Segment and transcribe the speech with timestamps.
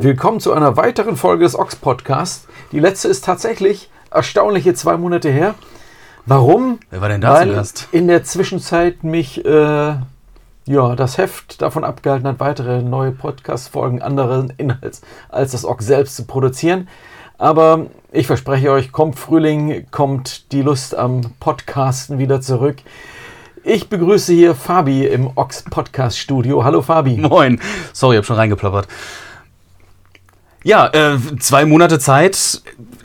[0.00, 2.46] Willkommen zu einer weiteren Folge des Ox Podcasts.
[2.70, 5.56] Die letzte ist tatsächlich erstaunliche zwei Monate her.
[6.24, 6.78] Warum?
[6.90, 7.88] Wer war denn da Weil zuerst?
[7.90, 9.48] in der Zwischenzeit mich äh,
[10.66, 16.14] ja, das Heft davon abgehalten hat, weitere neue Podcast-Folgen anderen Inhalts als das Ox selbst
[16.14, 16.86] zu produzieren.
[17.36, 22.76] Aber ich verspreche euch, kommt Frühling, kommt die Lust am Podcasten wieder zurück.
[23.64, 26.62] Ich begrüße hier Fabi im Ox Podcast Studio.
[26.62, 27.16] Hallo Fabi.
[27.16, 27.60] Moin.
[27.92, 28.86] Sorry, ich hab schon reingeploppert.
[30.64, 32.62] Ja, äh, zwei Monate Zeit.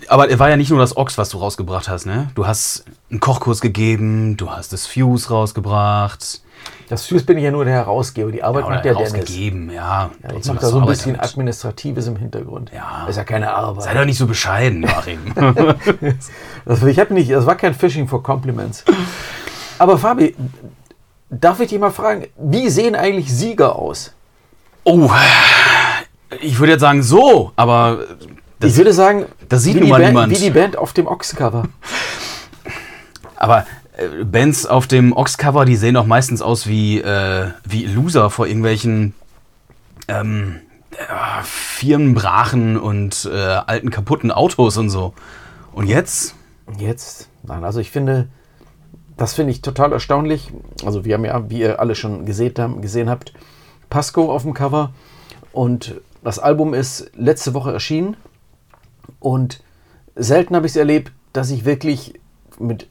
[0.08, 2.30] Aber es war ja nicht nur das Ox, was du rausgebracht hast, ne?
[2.36, 6.42] Du hast einen Kochkurs gegeben, du hast das Fuse rausgebracht.
[6.90, 8.32] Das Fuse bin ich ja nur der Herausgeber.
[8.32, 9.14] Die Arbeit oder macht der Dennis.
[9.14, 10.12] rausgegeben, ja.
[10.22, 11.30] Ja, ich mache da so ein bisschen damit.
[11.30, 12.72] Administratives im Hintergrund.
[12.74, 13.02] Ja.
[13.02, 13.84] Das ist ja keine Arbeit.
[13.84, 15.34] Sei doch nicht so bescheiden, Joachim.
[16.66, 18.84] Das, ich habe nicht, das war kein Fishing for Compliments.
[19.80, 20.36] Aber Fabi,
[21.30, 24.14] darf ich dich mal fragen, wie sehen eigentlich Sieger aus?
[24.86, 25.10] oh,
[26.42, 28.00] ich würde jetzt sagen so, aber
[28.60, 30.32] das, ich würde sagen, das sieht nun mal Band, niemand.
[30.32, 31.68] wie die Band auf dem Ox-Cover.
[33.36, 33.66] Aber
[33.98, 38.48] äh, Bands auf dem Ox-Cover, die sehen auch meistens aus wie, äh, wie Loser vor
[38.48, 39.14] irgendwelchen
[40.08, 40.62] ähm,
[40.92, 45.14] äh, Firmenbrachen und äh, alten kaputten Autos und so.
[45.74, 46.36] Und jetzt?
[46.78, 48.30] Jetzt, nein, also ich finde,
[49.18, 50.54] das finde ich total erstaunlich.
[50.86, 53.34] Also wir haben ja, wie ihr alle schon gesehen, haben, gesehen habt,
[53.90, 54.94] Pasco auf dem Cover
[55.52, 58.16] und das Album ist letzte Woche erschienen
[59.20, 59.62] und
[60.16, 62.14] selten habe ich es erlebt, dass ich wirklich
[62.60, 62.88] mit,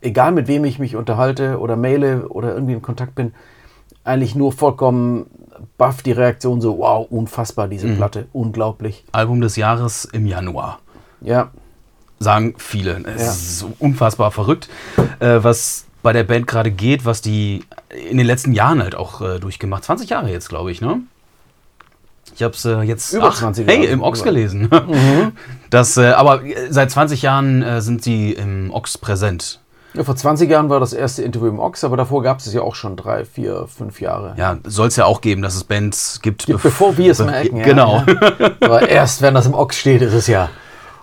[0.00, 3.34] egal mit wem ich mich unterhalte oder maile oder irgendwie in Kontakt bin,
[4.04, 5.26] eigentlich nur vollkommen
[5.78, 9.04] baff die Reaktion so, wow, unfassbar diese Platte, unglaublich.
[9.12, 10.80] Album des Jahres im Januar.
[11.20, 11.50] Ja,
[12.20, 13.02] Sagen viele.
[13.06, 13.30] Es Ja.
[13.32, 14.68] ist unfassbar verrückt,
[15.18, 17.64] äh, was bei der Band gerade geht, was die
[18.08, 19.84] in den letzten Jahren halt auch äh, durchgemacht.
[19.84, 21.00] 20 Jahre jetzt, glaube ich, ne?
[22.34, 23.86] Ich habe es äh, jetzt Über 20 hey, Jahre.
[23.88, 24.30] im Ox Über.
[24.30, 24.68] gelesen.
[25.70, 29.60] Das, äh, aber äh, seit 20 Jahren äh, sind sie im Ox präsent.
[29.94, 32.54] Ja, vor 20 Jahren war das erste Interview im Ox, aber davor gab es es
[32.54, 34.34] ja auch schon drei, vier, fünf Jahre.
[34.36, 37.56] Ja, soll es ja auch geben, dass es Bands gibt, Gibt, bevor wir es merken.
[37.56, 38.04] Ja, Genau.
[38.06, 38.50] Ja.
[38.60, 40.48] Aber erst wenn das im Ox steht, ist es ja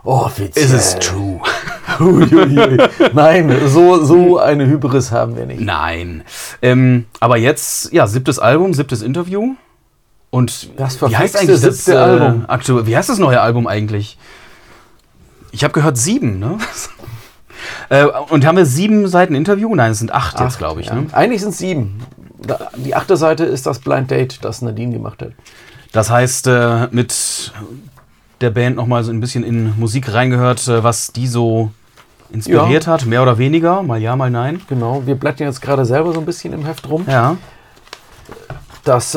[0.04, 0.66] offiziell.
[0.66, 1.40] Is es true?
[3.14, 5.62] Nein, so, so eine Hybris haben wir nicht.
[5.62, 6.24] Nein.
[6.62, 9.56] Ähm, aber jetzt, ja, siebtes Album, siebtes Interview.
[10.32, 12.46] Und Das wie heißt eigentlich das äh, Album.
[12.48, 12.88] aktuell?
[12.88, 14.18] Wie heißt das neue Album eigentlich?
[15.52, 16.58] Ich habe gehört sieben, ne?
[17.90, 19.76] äh, und haben wir sieben Seiten Interview?
[19.76, 20.88] Nein, es sind acht, jetzt, glaube ich.
[20.88, 20.96] Ja.
[20.96, 21.08] Ne?
[21.12, 22.00] Eigentlich sind es sieben.
[22.78, 25.34] Die achte Seite ist das Blind Date, das Nadine gemacht hat.
[25.92, 27.52] Das heißt, äh, mit
[28.40, 31.72] der Band nochmal so ein bisschen in Musik reingehört, äh, was die so
[32.32, 34.62] inspiriert hat, mehr oder weniger, mal ja, mal nein.
[34.70, 37.06] Genau, wir blättern jetzt gerade selber so ein bisschen im Heft rum.
[37.06, 37.36] Ja.
[38.86, 39.14] Das,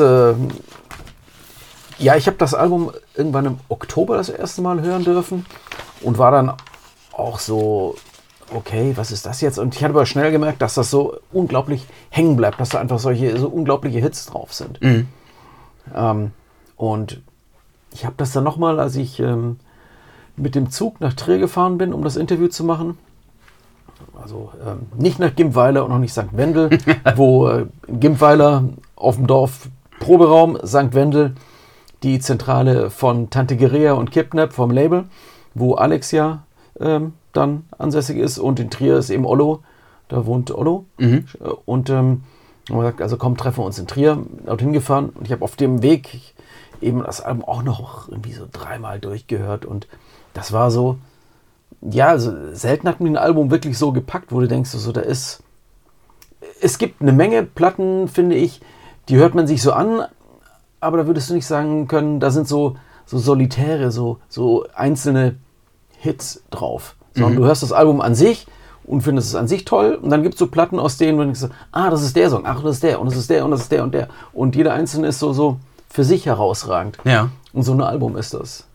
[1.97, 5.45] ja, ich habe das Album irgendwann im Oktober das erste Mal hören dürfen
[6.01, 6.53] und war dann
[7.13, 7.95] auch so,
[8.53, 9.57] okay, was ist das jetzt?
[9.57, 12.99] Und ich hatte aber schnell gemerkt, dass das so unglaublich hängen bleibt, dass da einfach
[12.99, 14.79] solche so unglaubliche Hits drauf sind.
[15.93, 16.31] Ähm,
[16.75, 17.21] und
[17.93, 19.57] ich habe das dann nochmal, als ich ähm,
[20.35, 22.97] mit dem Zug nach Trier gefahren bin, um das Interview zu machen.
[24.21, 26.33] Also ähm, nicht nach Gimpweiler und auch nicht St.
[26.35, 26.77] Wendel,
[27.15, 29.69] wo äh, Gimpweiler auf dem Dorf
[29.99, 30.93] Proberaum, St.
[30.93, 31.35] Wendel,
[32.05, 35.05] die Zentrale von Tante Gerea und Kidnap vom Label,
[35.55, 36.43] wo Alex ja
[36.79, 39.63] ähm, dann ansässig ist und in Trier ist eben Ollo,
[40.07, 40.85] da wohnt Ollo.
[41.43, 42.23] Äh, Und ähm,
[42.69, 45.55] haben gesagt, also komm, treffen wir uns in Trier, dorthin gefahren und ich habe auf
[45.55, 46.35] dem Weg
[46.79, 49.87] eben das Album auch noch irgendwie so dreimal durchgehört und
[50.35, 50.97] das war so,
[51.81, 55.01] ja, also selten hat mir ein Album wirklich so gepackt, wo du denkst, so, da
[55.01, 55.41] ist.
[56.61, 58.61] Es gibt eine Menge Platten, finde ich,
[59.09, 60.05] die hört man sich so an,
[60.85, 65.35] aber da würdest du nicht sagen können, da sind so, so solitäre, so, so einzelne
[65.97, 66.95] Hits drauf.
[67.13, 68.45] Sondern du hörst das Album an sich
[68.83, 71.23] und findest es an sich toll und dann gibt es so Platten, aus denen du
[71.23, 73.51] denkst, ah, das ist der Song, ach, das ist der und das ist der und
[73.51, 74.09] das ist der und der.
[74.33, 75.59] Und jeder einzelne ist so, so
[75.89, 76.97] für sich herausragend.
[77.05, 77.29] Ja.
[77.53, 78.65] Und so ein Album ist das.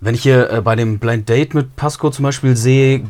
[0.00, 3.04] Wenn ich hier äh, bei dem Blind Date mit Pasco zum Beispiel sehe,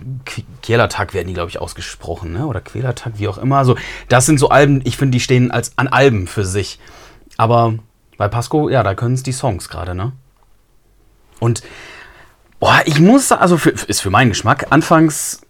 [0.62, 2.46] Quälertag werden die, glaube ich, ausgesprochen, ne?
[2.46, 3.58] oder Quälertag, wie auch immer.
[3.58, 3.76] Also,
[4.08, 6.80] das sind so Alben, ich finde, die stehen als an Alben für sich.
[7.36, 7.74] Aber
[8.20, 10.12] bei Pasco, ja, da können es die Songs gerade, ne?
[11.38, 11.62] Und,
[12.58, 15.40] boah, ich muss, also, für, ist für meinen Geschmack, anfangs,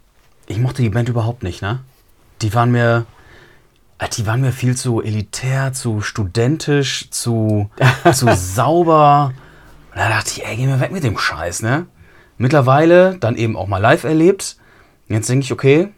[0.46, 1.80] ich mochte die Band überhaupt nicht, ne?
[2.42, 3.06] Die waren mir,
[3.98, 7.68] äh, die waren mir viel zu elitär, zu studentisch, zu,
[8.12, 9.32] zu sauber.
[9.90, 11.86] Und da dachte ich, ey, geh mir weg mit dem Scheiß, ne?
[12.38, 14.58] Mittlerweile dann eben auch mal live erlebt.
[15.08, 15.88] Jetzt denke ich, okay,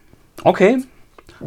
[0.43, 0.79] okay,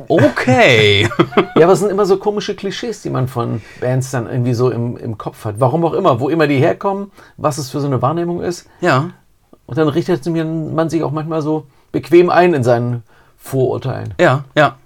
[0.07, 1.07] Okay.
[1.55, 4.69] Ja, aber es sind immer so komische Klischees, die man von Bands dann irgendwie so
[4.69, 5.55] im, im Kopf hat.
[5.59, 8.67] Warum auch immer, wo immer die herkommen, was es für so eine Wahrnehmung ist.
[8.81, 9.11] ja.
[9.67, 13.01] Und dann richtet man sich auch manchmal so bequem ein in seinen
[13.35, 14.13] Vorurteilen.
[14.19, 14.77] Ja, ja.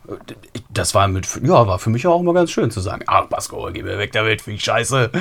[0.69, 3.69] Das war mit, ja, war für mich auch immer ganz schön zu sagen, ach, Basko,
[3.73, 5.11] geh mir weg damit, finde ich scheiße.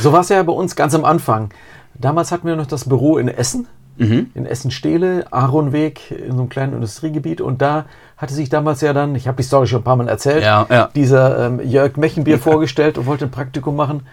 [0.00, 1.50] So war es ja bei uns ganz am Anfang.
[1.94, 3.68] Damals hatten wir noch das Büro in Essen,
[3.98, 7.40] in Essen-Stehle, Aaronweg, in so einem kleinen Industriegebiet.
[7.40, 10.08] Und da hatte sich damals ja dann, ich habe die Story schon ein paar Mal
[10.08, 10.88] erzählt, Ja, ja.
[10.94, 14.06] dieser ähm, Jörg Mechenbier vorgestellt und wollte ein Praktikum machen.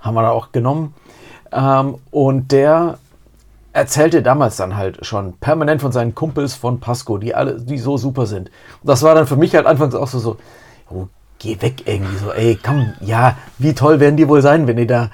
[0.00, 0.94] Haben wir da auch genommen.
[1.52, 2.98] Ähm, und der
[3.72, 7.96] erzählte damals dann halt schon permanent von seinen Kumpels von Pasco, die alle, die so
[7.96, 8.50] super sind.
[8.82, 10.36] Und das war dann für mich halt anfangs auch so, so,
[10.90, 11.06] oh,
[11.38, 14.86] geh weg irgendwie so, ey, komm, ja, wie toll werden die wohl sein, wenn die
[14.86, 15.10] da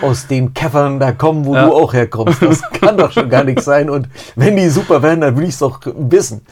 [0.00, 1.66] aus den Käffern da kommen, wo Ja.
[1.66, 2.40] du auch herkommst.
[2.42, 3.90] Das kann doch schon gar nichts sein.
[3.90, 6.42] Und wenn die super werden, dann will ich es doch wissen.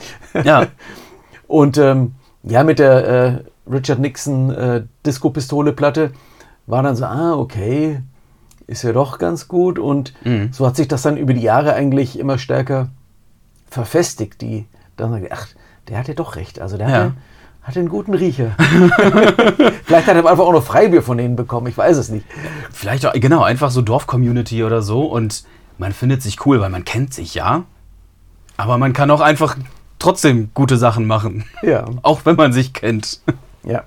[0.45, 0.67] Ja.
[1.47, 6.11] Und ähm, ja, mit der äh, Richard Nixon äh, Disco-Pistole-Platte
[6.67, 8.01] war dann so, ah, okay,
[8.67, 9.79] ist ja doch ganz gut.
[9.79, 10.51] Und Mhm.
[10.53, 12.89] so hat sich das dann über die Jahre eigentlich immer stärker
[13.71, 14.67] verfestigt, die
[14.97, 15.47] dann sagen, ach,
[15.89, 16.61] der hat ja doch recht.
[16.61, 16.95] Also der Ja.
[16.97, 17.13] hat, ja,
[17.67, 18.55] hat einen guten Riecher.
[19.85, 22.25] Vielleicht hat er einfach auch noch Freibier von denen bekommen, ich weiß es nicht.
[22.71, 25.45] Vielleicht auch, genau, einfach so Dorf-Community oder so und
[25.77, 27.65] man findet sich cool, weil man kennt sich, ja.
[28.57, 29.57] Aber man kann auch einfach
[29.99, 31.45] trotzdem gute Sachen machen.
[31.63, 33.21] Ja, Auch wenn man sich kennt.
[33.65, 33.83] ja.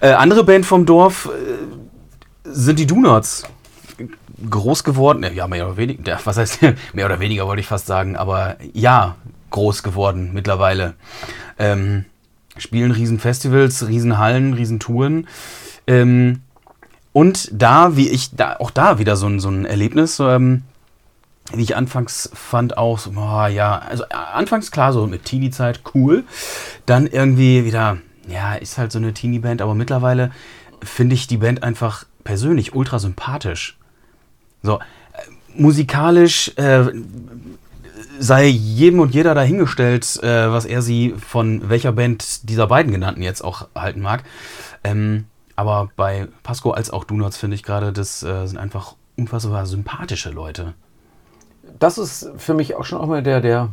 [0.00, 3.44] Äh, andere Band vom Dorf äh, sind die Donuts.
[4.50, 6.58] Groß geworden, ja, mehr oder weniger, was heißt
[6.92, 9.14] mehr oder weniger wollte ich fast sagen, aber ja,
[9.50, 10.94] groß geworden mittlerweile.
[11.56, 12.04] Ähm,
[12.56, 15.26] spielen Riesenfestivals, Riesenhallen, Riesentouren.
[15.86, 16.40] Ähm,
[17.12, 20.62] und da, wie ich, da, auch da wieder so ein, so ein Erlebnis, ähm,
[21.52, 25.82] wie ich anfangs fand auch, so, boah, ja, also äh, anfangs klar, so mit Teenie-Zeit,
[25.94, 26.24] cool.
[26.86, 27.98] Dann irgendwie wieder,
[28.28, 30.30] ja, ist halt so eine Teenie-Band, aber mittlerweile
[30.82, 33.78] finde ich die Band einfach persönlich ultra sympathisch.
[34.62, 34.80] So, äh,
[35.54, 36.86] musikalisch äh,
[38.18, 43.22] sei jedem und jeder dahingestellt, äh, was er sie von welcher Band dieser beiden genannten
[43.22, 44.24] jetzt auch halten mag.
[44.82, 45.26] Ähm,
[45.56, 50.30] aber bei Pasco als auch Donuts finde ich gerade, das äh, sind einfach unfassbar sympathische
[50.30, 50.74] Leute.
[51.78, 53.70] das ist für mich auch schon auch mal der, der,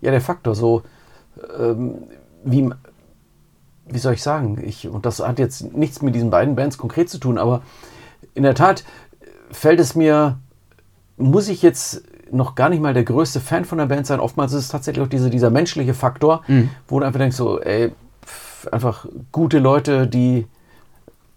[0.00, 0.54] ja, der Faktor.
[0.54, 0.82] So,
[1.58, 1.94] ähm,
[2.44, 2.70] wie,
[3.86, 4.62] wie soll ich sagen?
[4.64, 7.62] Ich, und das hat jetzt nichts mit diesen beiden Bands konkret zu tun, aber
[8.34, 8.84] in der Tat
[9.50, 10.38] fällt es mir,
[11.16, 14.20] muss ich jetzt noch gar nicht mal der größte Fan von der Band sein.
[14.20, 16.42] Oftmals ist es tatsächlich auch diese, dieser menschliche Faktor,
[16.88, 17.92] wo du einfach denkst, so, ey,
[18.24, 20.46] pff, einfach gute Leute, die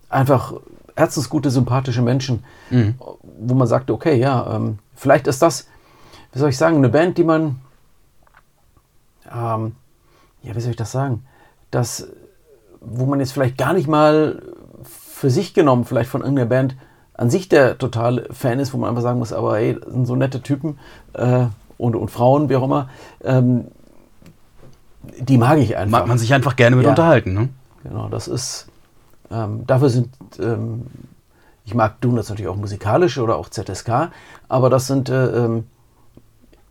[0.09, 0.53] einfach
[0.95, 2.43] herzensgute, sympathische Menschen,
[3.39, 5.67] wo man sagt, okay, ja, ähm, vielleicht ist das,
[6.33, 7.61] wie soll ich sagen, eine Band, die man,
[9.31, 9.75] ähm,
[10.41, 11.23] ja, wie soll ich das sagen,
[11.71, 12.07] das,
[12.81, 14.41] wo man jetzt vielleicht gar nicht mal
[14.83, 16.75] für sich genommen, vielleicht von irgendeiner Band
[17.19, 20.05] an sich der total Fan ist, wo man einfach sagen muss, aber ey, das sind
[20.05, 20.79] so nette Typen
[21.13, 22.87] äh, und, und Frauen, wie auch immer,
[23.25, 23.65] ähm,
[25.19, 25.99] die mag ich einfach.
[25.99, 26.91] Mag man sich einfach gerne mit Ja.
[26.91, 27.33] unterhalten.
[27.33, 27.49] Ne?
[27.83, 28.67] Genau, das ist,
[29.31, 30.85] ähm, dafür sind, ähm,
[31.65, 34.11] ich mag Donuts natürlich auch musikalisch oder auch ZSK,
[34.47, 35.65] aber das sind, äh, ähm,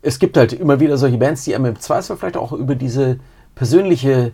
[0.00, 3.18] es gibt halt immer wieder solche Bands, die einem im Zweifel vielleicht auch über diese
[3.54, 4.32] persönliche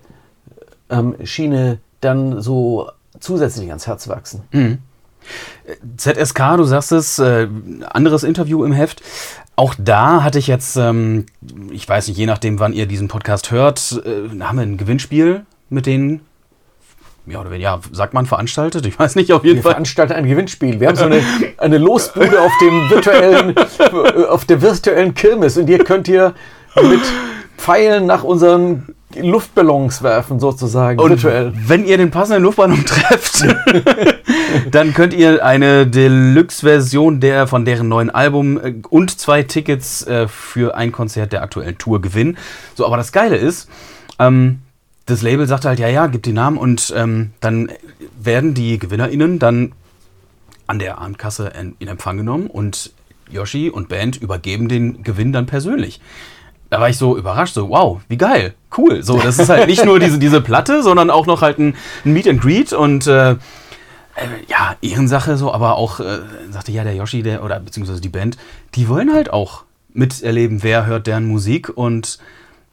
[0.90, 2.88] ähm, Schiene dann so
[3.18, 4.42] zusätzlich ans Herz wachsen.
[5.96, 7.48] ZSK, du sagst es, äh,
[7.90, 9.02] anderes Interview im Heft.
[9.56, 11.26] Auch da hatte ich jetzt, ähm,
[11.70, 15.46] ich weiß nicht, je nachdem, wann ihr diesen Podcast hört, äh, haben wir ein Gewinnspiel
[15.70, 16.20] mit denen,
[17.26, 18.84] ja, oder wenn, ja, sagt man veranstaltet?
[18.84, 19.72] Ich weiß nicht, auf jeden Wir Fall.
[19.72, 20.78] veranstalten ein Gewinnspiel.
[20.78, 21.22] Wir haben so eine,
[21.56, 23.54] eine Losbude auf dem virtuellen,
[24.28, 26.34] auf der virtuellen Kirmes und ihr könnt hier
[26.82, 27.00] mit
[27.56, 31.52] Pfeilen nach unseren Luftballons werfen, sozusagen, Und virtuell.
[31.54, 33.44] wenn ihr den passenden Luftballon trefft,
[34.70, 40.28] dann könnt ihr eine Deluxe-Version der von deren neuen Album äh, und zwei Tickets äh,
[40.28, 42.36] für ein Konzert der aktuellen Tour gewinnen.
[42.74, 43.68] So, aber das Geile ist,
[44.18, 44.60] ähm,
[45.06, 47.70] das Label sagt halt, ja, ja, gibt die Namen und ähm, dann
[48.18, 49.72] werden die GewinnerInnen dann
[50.66, 52.92] an der Abendkasse in Empfang genommen und
[53.30, 56.00] Yoshi und Band übergeben den Gewinn dann persönlich.
[56.70, 59.02] Da war ich so überrascht, so wow, wie geil, cool.
[59.02, 62.12] So, das ist halt nicht nur diese, diese Platte, sondern auch noch halt ein, ein
[62.12, 63.36] Meet and Greet und äh, äh,
[64.48, 68.36] ja, Ehrensache so, aber auch, äh, sagte ja der Yoshi, der, oder beziehungsweise die Band,
[68.74, 72.18] die wollen halt auch miterleben, wer hört deren Musik und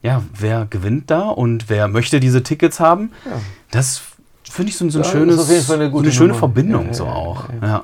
[0.02, 3.12] ja, wer gewinnt da und wer möchte diese Tickets haben.
[3.70, 4.02] Das
[4.44, 6.40] finde ich so, so ein Ja, schönes, eine so eine schöne Nummer.
[6.40, 7.44] Verbindung Ja, ja, so ja, auch.
[7.62, 7.84] ja, Ja.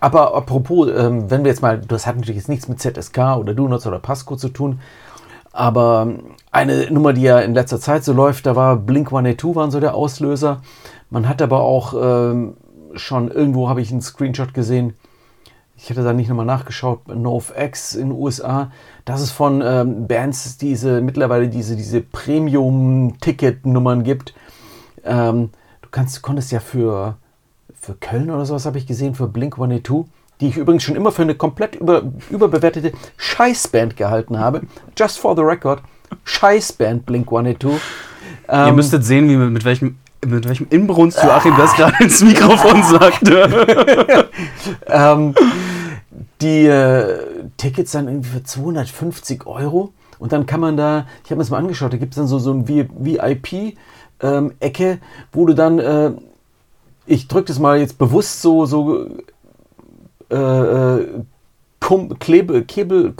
[0.00, 3.54] Aber apropos, ähm, wenn wir jetzt mal, das hat natürlich jetzt nichts mit ZSK oder
[3.54, 4.80] Donuts oder Pasco zu tun,
[5.54, 6.08] Aber
[6.50, 9.78] eine Nummer, die ja in letzter Zeit so läuft, da war Blink 182 waren so
[9.78, 10.62] der Auslöser.
[11.10, 12.56] Man hat aber auch ähm,
[12.96, 14.94] schon irgendwo habe ich einen Screenshot gesehen.
[15.76, 17.06] Ich hätte da nicht nochmal nachgeschaut.
[17.06, 18.72] NoFX in den USA.
[19.04, 24.34] Das ist von ähm, Bands, diese mittlerweile diese, diese Premium-Ticket-Nummern gibt.
[25.04, 25.50] Ähm,
[25.82, 27.14] du kannst, konntest ja für,
[27.74, 30.06] für Köln oder sowas habe ich gesehen, für Blink 182
[30.44, 34.60] die ich übrigens schon immer für eine komplett über, überbewertete Scheißband gehalten habe.
[34.96, 35.80] Just for the record.
[36.24, 37.80] Scheißband Blink 182.
[38.48, 39.96] Ähm, Ihr müsstet sehen, wie mit welchem
[40.26, 44.28] mit welchem Inbrunst Joachim das gerade ins Mikrofon sagte.
[44.86, 45.34] ähm,
[46.40, 47.18] die äh,
[47.56, 49.92] Tickets dann irgendwie für 250 Euro.
[50.18, 52.26] Und dann kann man da, ich habe mir das mal angeschaut, da gibt es dann
[52.26, 53.76] so, so ein VIP-Ecke,
[54.22, 54.52] ähm,
[55.32, 56.12] wo du dann, äh,
[57.06, 59.06] ich drücke das mal jetzt bewusst so, so
[60.30, 61.06] äh, äh
[62.18, 63.12] Klebe, Kebel,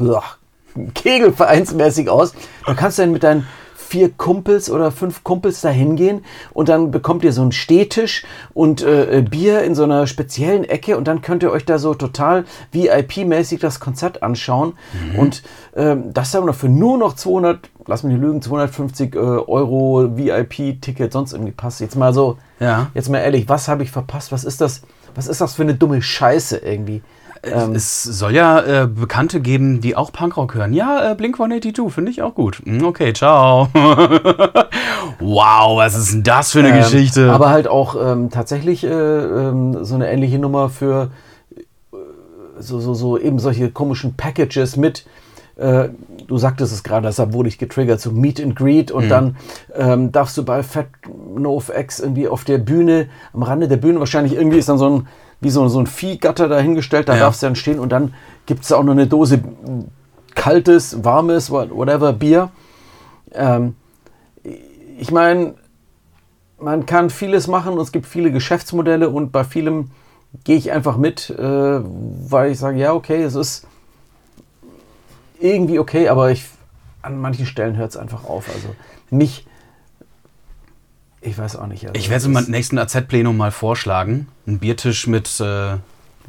[0.94, 2.32] Kegelvereinsmäßig aus.
[2.66, 3.46] Da kannst du dann mit deinen
[3.94, 8.82] vier Kumpels oder fünf Kumpels da hingehen und dann bekommt ihr so einen Stehtisch und
[8.82, 12.44] äh, Bier in so einer speziellen Ecke und dann könnt ihr euch da so total
[12.72, 14.72] VIP-mäßig das Konzert anschauen
[15.12, 15.18] mhm.
[15.18, 15.42] und
[15.76, 20.16] ähm, das dann noch für nur noch 200, lass mich nicht lügen, 250 äh, Euro
[20.16, 21.80] VIP-Ticket sonst irgendwie passt.
[21.80, 22.90] Jetzt mal so, ja.
[22.94, 24.32] jetzt mal ehrlich, was habe ich verpasst?
[24.32, 24.82] Was ist das?
[25.14, 27.02] Was ist das für eine dumme Scheiße irgendwie?
[27.44, 30.72] Ähm, es soll ja äh, Bekannte geben, die auch Punkrock hören.
[30.72, 32.62] Ja, äh, Blink 182 finde ich auch gut.
[32.64, 33.68] Hm, okay, ciao.
[35.20, 37.32] wow, was ist denn das für eine ähm, Geschichte?
[37.32, 41.10] Aber halt auch ähm, tatsächlich äh, ähm, so eine ähnliche Nummer für
[41.54, 41.56] äh,
[42.58, 45.04] so, so, so eben solche komischen Packages mit
[45.56, 45.88] äh,
[46.26, 49.08] du sagtest es gerade, deshalb wurde ich getriggert, so Meet and Greet und mhm.
[49.08, 49.36] dann
[49.74, 50.86] ähm, darfst du bei Fat
[51.36, 55.08] NoFX irgendwie auf der Bühne, am Rande der Bühne, wahrscheinlich irgendwie ist dann so ein,
[55.40, 57.20] wie so, so ein Viehgatter dahingestellt, da ja.
[57.20, 58.14] darfst du dann stehen und dann
[58.46, 59.40] gibt es auch noch eine Dose
[60.34, 62.50] kaltes, warmes, whatever, Bier.
[63.32, 63.76] Ähm,
[64.98, 65.54] ich meine,
[66.58, 69.90] man kann vieles machen und es gibt viele Geschäftsmodelle und bei vielem
[70.42, 73.66] gehe ich einfach mit, äh, weil ich sage, ja, okay, es ist
[75.44, 76.46] irgendwie okay, aber ich,
[77.02, 78.48] an manchen Stellen hört es einfach auf.
[78.48, 78.74] Also
[79.10, 79.46] mich,
[81.20, 81.86] ich weiß auch nicht.
[81.86, 84.28] Also ich werde es im nächsten AZ-Plenum mal vorschlagen.
[84.46, 85.76] Ein Biertisch mit, äh,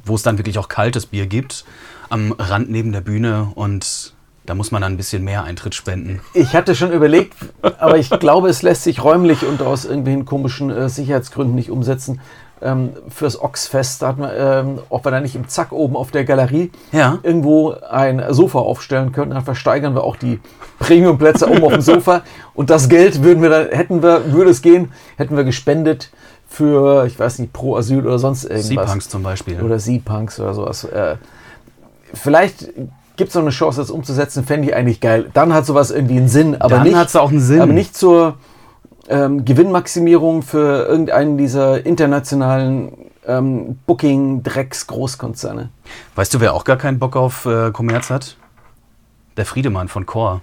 [0.03, 1.65] wo es dann wirklich auch kaltes Bier gibt,
[2.09, 4.13] am Rand neben der Bühne und
[4.45, 6.21] da muss man dann ein bisschen mehr Eintritt spenden.
[6.35, 10.69] Ich hatte schon überlegt, aber ich glaube, es lässt sich räumlich und aus irgendwelchen komischen
[10.69, 12.21] äh, Sicherheitsgründen nicht umsetzen
[12.61, 16.11] ähm, fürs Oxfest, da hat man, ähm, ob wir da nicht im Zack oben auf
[16.11, 17.19] der Galerie ja.
[17.23, 20.39] irgendwo ein Sofa aufstellen könnten, dann versteigern wir auch die
[20.79, 22.21] Premiumplätze oben auf dem Sofa
[22.53, 26.11] und das Geld würden wir dann, hätten wir, würde es gehen, hätten wir gespendet
[26.47, 28.67] für, ich weiß nicht, Pro Asyl oder sonst irgendwas.
[28.67, 29.61] Sea-Punks zum Beispiel.
[29.61, 30.85] Oder Sea-Punks oder sowas.
[30.85, 31.15] Äh,
[32.13, 32.69] vielleicht
[33.17, 35.29] gibt es noch eine Chance, das umzusetzen, fände ich eigentlich geil.
[35.33, 37.61] Dann hat sowas irgendwie einen Sinn, aber dann hat es auch einen Sinn.
[37.61, 38.35] Aber nicht zur
[39.07, 45.69] ähm, Gewinnmaximierung für irgendeinen dieser internationalen ähm, Booking-Drecks-Großkonzerne.
[46.15, 48.37] Weißt du, wer auch gar keinen Bock auf äh, Kommerz hat?
[49.37, 50.41] Der Friedemann von Core.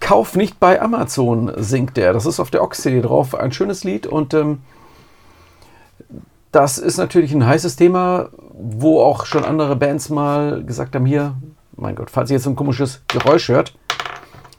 [0.00, 2.12] Kauf nicht bei Amazon, singt der.
[2.12, 3.34] Das ist auf der Ox-CD drauf.
[3.34, 4.58] Ein schönes Lied und ähm,
[6.52, 11.34] das ist natürlich ein heißes Thema, wo auch schon andere Bands mal gesagt haben: Hier,
[11.76, 13.74] mein Gott, falls ihr jetzt so ein komisches Geräusch hört,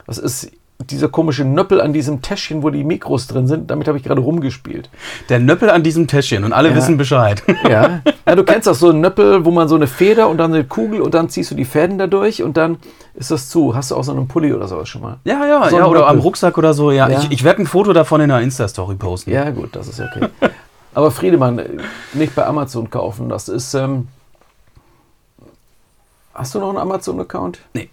[0.06, 0.52] das ist
[0.90, 4.22] dieser komische Nöppel an diesem Täschchen, wo die Mikros drin sind, damit habe ich gerade
[4.22, 4.90] rumgespielt.
[5.30, 6.76] Der Nöppel an diesem Täschchen und alle ja.
[6.76, 7.44] wissen Bescheid.
[7.70, 8.02] Ja.
[8.26, 10.64] ja, du kennst auch so einen Nöppel, wo man so eine Feder und dann eine
[10.64, 12.78] Kugel und dann ziehst du die Fäden dadurch und dann
[13.14, 13.76] ist das zu.
[13.76, 15.18] Hast du auch so einen Pulli oder sowas schon mal?
[15.24, 16.92] Ja, ja, so ja oder am Rucksack oder so.
[16.92, 17.20] Ja, ja.
[17.20, 19.32] ich, ich werde ein Foto davon in der Insta-Story posten.
[19.32, 20.28] Ja, gut, das ist okay.
[20.94, 21.62] Aber Friedemann,
[22.14, 23.30] nicht bei Amazon kaufen.
[23.30, 23.74] Das ist.
[23.74, 24.08] Ähm
[26.34, 27.60] Hast du noch einen Amazon-Account?
[27.74, 27.90] Nee.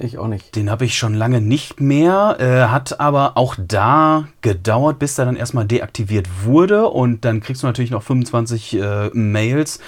[0.00, 0.54] Ich auch nicht.
[0.54, 5.24] Den habe ich schon lange nicht mehr, äh, hat aber auch da gedauert, bis er
[5.24, 9.80] dann erstmal deaktiviert wurde und dann kriegst du natürlich noch 25 äh, Mails,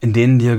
[0.00, 0.56] in denen, dir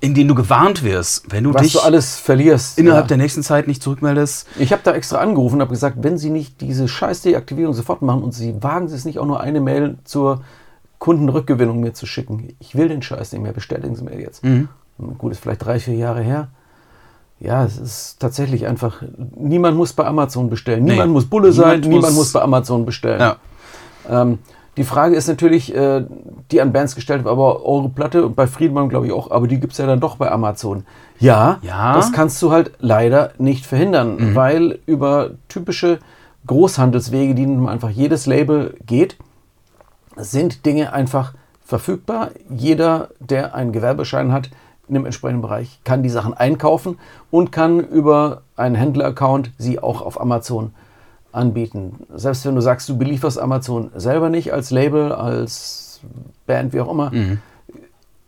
[0.00, 2.78] in denen du gewarnt wirst, wenn du Was dich du alles verlierst.
[2.78, 3.08] Innerhalb ja.
[3.08, 4.46] der nächsten Zeit nicht zurückmeldest.
[4.58, 8.02] Ich habe da extra angerufen und habe gesagt, wenn Sie nicht diese scheiß Deaktivierung sofort
[8.02, 10.44] machen und Sie wagen Sie es nicht auch nur eine Mail zur
[10.98, 12.54] Kundenrückgewinnung mir zu schicken.
[12.60, 14.44] Ich will den Scheiß nicht mehr, bestätigen Sie mir jetzt.
[14.44, 14.68] Mhm.
[15.18, 16.48] Gut, ist vielleicht drei, vier Jahre her
[17.38, 19.02] ja, es ist tatsächlich einfach,
[19.36, 20.84] niemand muss bei Amazon bestellen.
[20.84, 23.20] Nee, niemand muss Bulle sein, niemand, niemand muss, bei Amazon bestellen.
[23.20, 23.36] Ja.
[24.08, 24.38] Ähm,
[24.76, 26.04] die Frage ist natürlich, äh,
[26.50, 29.48] die an Bands gestellt wird, aber eure Platte und bei Friedmann glaube ich auch, aber
[29.48, 30.84] die gibt es ja dann doch bei Amazon.
[31.18, 34.34] Ja, ja, das kannst du halt leider nicht verhindern, mhm.
[34.34, 35.98] weil über typische
[36.46, 39.16] Großhandelswege, die nun einfach jedes Label geht,
[40.16, 41.32] sind Dinge einfach
[41.64, 42.30] verfügbar.
[42.48, 44.50] Jeder, der einen Gewerbeschein hat,
[44.88, 46.98] in einem entsprechenden Bereich, kann die Sachen einkaufen
[47.30, 50.72] und kann über einen Händler-Account sie auch auf Amazon
[51.32, 52.06] anbieten.
[52.14, 56.00] Selbst wenn du sagst, du belieferst Amazon selber nicht als Label, als
[56.46, 57.38] Band, wie auch immer, Mhm.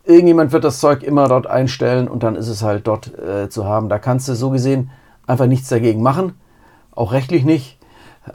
[0.03, 3.65] irgendjemand wird das Zeug immer dort einstellen und dann ist es halt dort äh, zu
[3.65, 3.89] haben.
[3.89, 4.89] Da kannst du so gesehen
[5.27, 6.33] einfach nichts dagegen machen,
[6.91, 7.77] auch rechtlich nicht.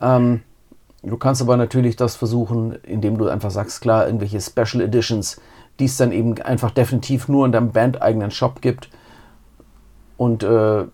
[0.01, 0.43] Ähm,
[1.03, 5.41] du kannst aber natürlich das versuchen, indem du einfach sagst, klar, irgendwelche Special Editions,
[5.79, 8.91] die es dann eben einfach definitiv nur in deinem bandeigenen Shop gibt.
[10.17, 10.85] Und äh,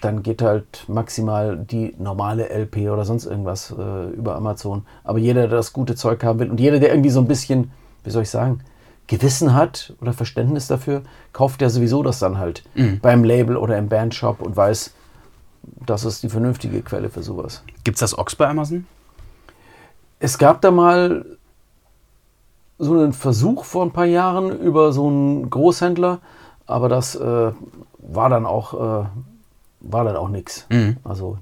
[0.00, 4.84] dann geht halt maximal die normale LP oder sonst irgendwas äh, über Amazon.
[5.04, 7.70] Aber jeder, der das gute Zeug haben will und jeder, der irgendwie so ein bisschen,
[8.04, 8.60] wie soll ich sagen,
[9.08, 12.62] Gewissen hat oder Verständnis dafür, kauft ja sowieso das dann halt
[13.02, 14.92] beim Label oder im Bandshop und weiß,
[15.86, 17.62] das ist die vernünftige Quelle für sowas.
[17.84, 18.86] Gibt's das Ox bei Amazon?
[20.20, 21.24] Es gab da mal
[22.78, 26.20] so einen Versuch vor ein paar Jahren über so einen Großhändler,
[26.66, 27.52] aber das äh,
[27.98, 29.06] war dann auch äh,
[29.80, 30.66] war dann auch nichts.
[31.04, 31.38] Also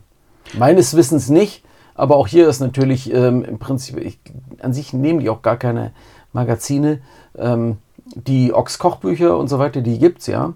[0.59, 1.65] meines Wissens nicht,
[1.95, 4.19] aber auch hier ist natürlich ähm, im Prinzip ich,
[4.61, 5.93] an sich nehmen die auch gar keine
[6.33, 7.01] Magazine.
[7.37, 7.79] Ähm,
[8.15, 10.53] die Ox Kochbücher und so weiter, die gibt's ja.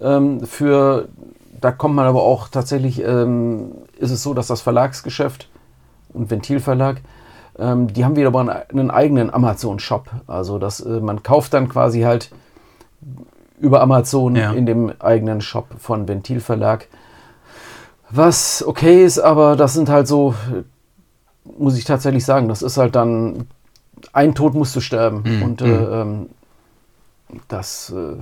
[0.00, 1.08] Ähm, für
[1.60, 5.48] da kommt man aber auch tatsächlich ähm, ist es so, dass das Verlagsgeschäft
[6.12, 7.02] und Ventilverlag
[7.60, 10.08] ähm, die haben wieder mal einen, eigenen Amazon-Shop.
[10.26, 12.30] Also das, äh, man kauft dann quasi halt
[13.60, 14.52] über Amazon Ja.
[14.52, 16.88] in dem eigenen Shop von Ventilverlag.
[18.10, 20.62] Was okay ist, aber das sind halt so, äh,
[21.58, 23.46] muss ich tatsächlich sagen, das ist halt dann,
[24.12, 25.22] ein Tod musst du sterben.
[25.24, 25.42] Mhm.
[25.42, 26.30] Und äh, ähm,
[27.48, 28.16] das, äh,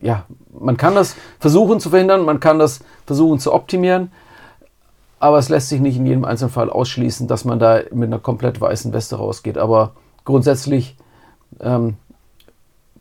[0.00, 0.24] ja,
[0.58, 4.12] man kann das versuchen zu verhindern, man kann das versuchen zu optimieren.
[5.18, 8.60] Aber es lässt sich nicht in jedem Einzelfall ausschließen, dass man da mit einer komplett
[8.60, 9.56] weißen Weste rausgeht.
[9.56, 9.92] Aber
[10.24, 10.96] grundsätzlich
[11.60, 11.94] ähm,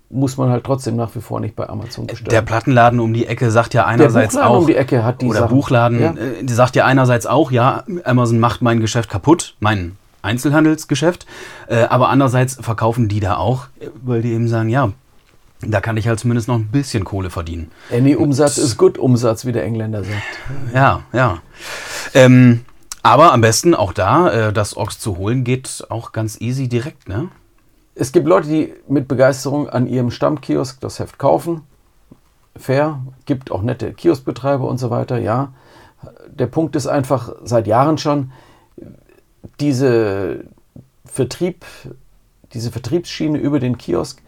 [0.09, 2.29] muss man halt trotzdem nach wie vor nicht bei Amazon bestellen.
[2.29, 4.59] Der Plattenladen um die Ecke sagt ja einerseits auch.
[4.59, 5.55] um die Ecke hat die oder Sachen.
[5.55, 6.11] Buchladen, Ja.
[6.13, 11.25] äh, sagt ja einerseits auch, ja, Amazon macht mein Geschäft kaputt, mein Einzelhandelsgeschäft,
[11.67, 13.67] äh, aber andererseits verkaufen die da auch,
[14.03, 14.91] weil die eben sagen, ja,
[15.61, 17.71] da kann ich halt zumindest noch ein bisschen Kohle verdienen.
[17.91, 20.13] Any Umsatz ist gut Umsatz, wie der Engländer sagt.
[20.73, 21.39] Ja, ja.
[22.15, 22.65] Ähm,
[23.03, 27.07] aber am besten auch da, äh, das Ox zu holen, geht auch ganz easy direkt,
[27.07, 27.29] ne?
[27.93, 31.61] Es gibt Leute, die mit Begeisterung an ihrem Stammkiosk das Heft kaufen.
[32.55, 32.99] Fair.
[33.25, 35.53] Gibt auch nette Kioskbetreiber und so weiter, ja.
[36.27, 38.31] Der Punkt ist einfach seit Jahren schon,
[39.59, 40.45] diese
[41.05, 41.65] Vertrieb,
[42.53, 44.21] diese Vertriebsschiene über den Kiosk,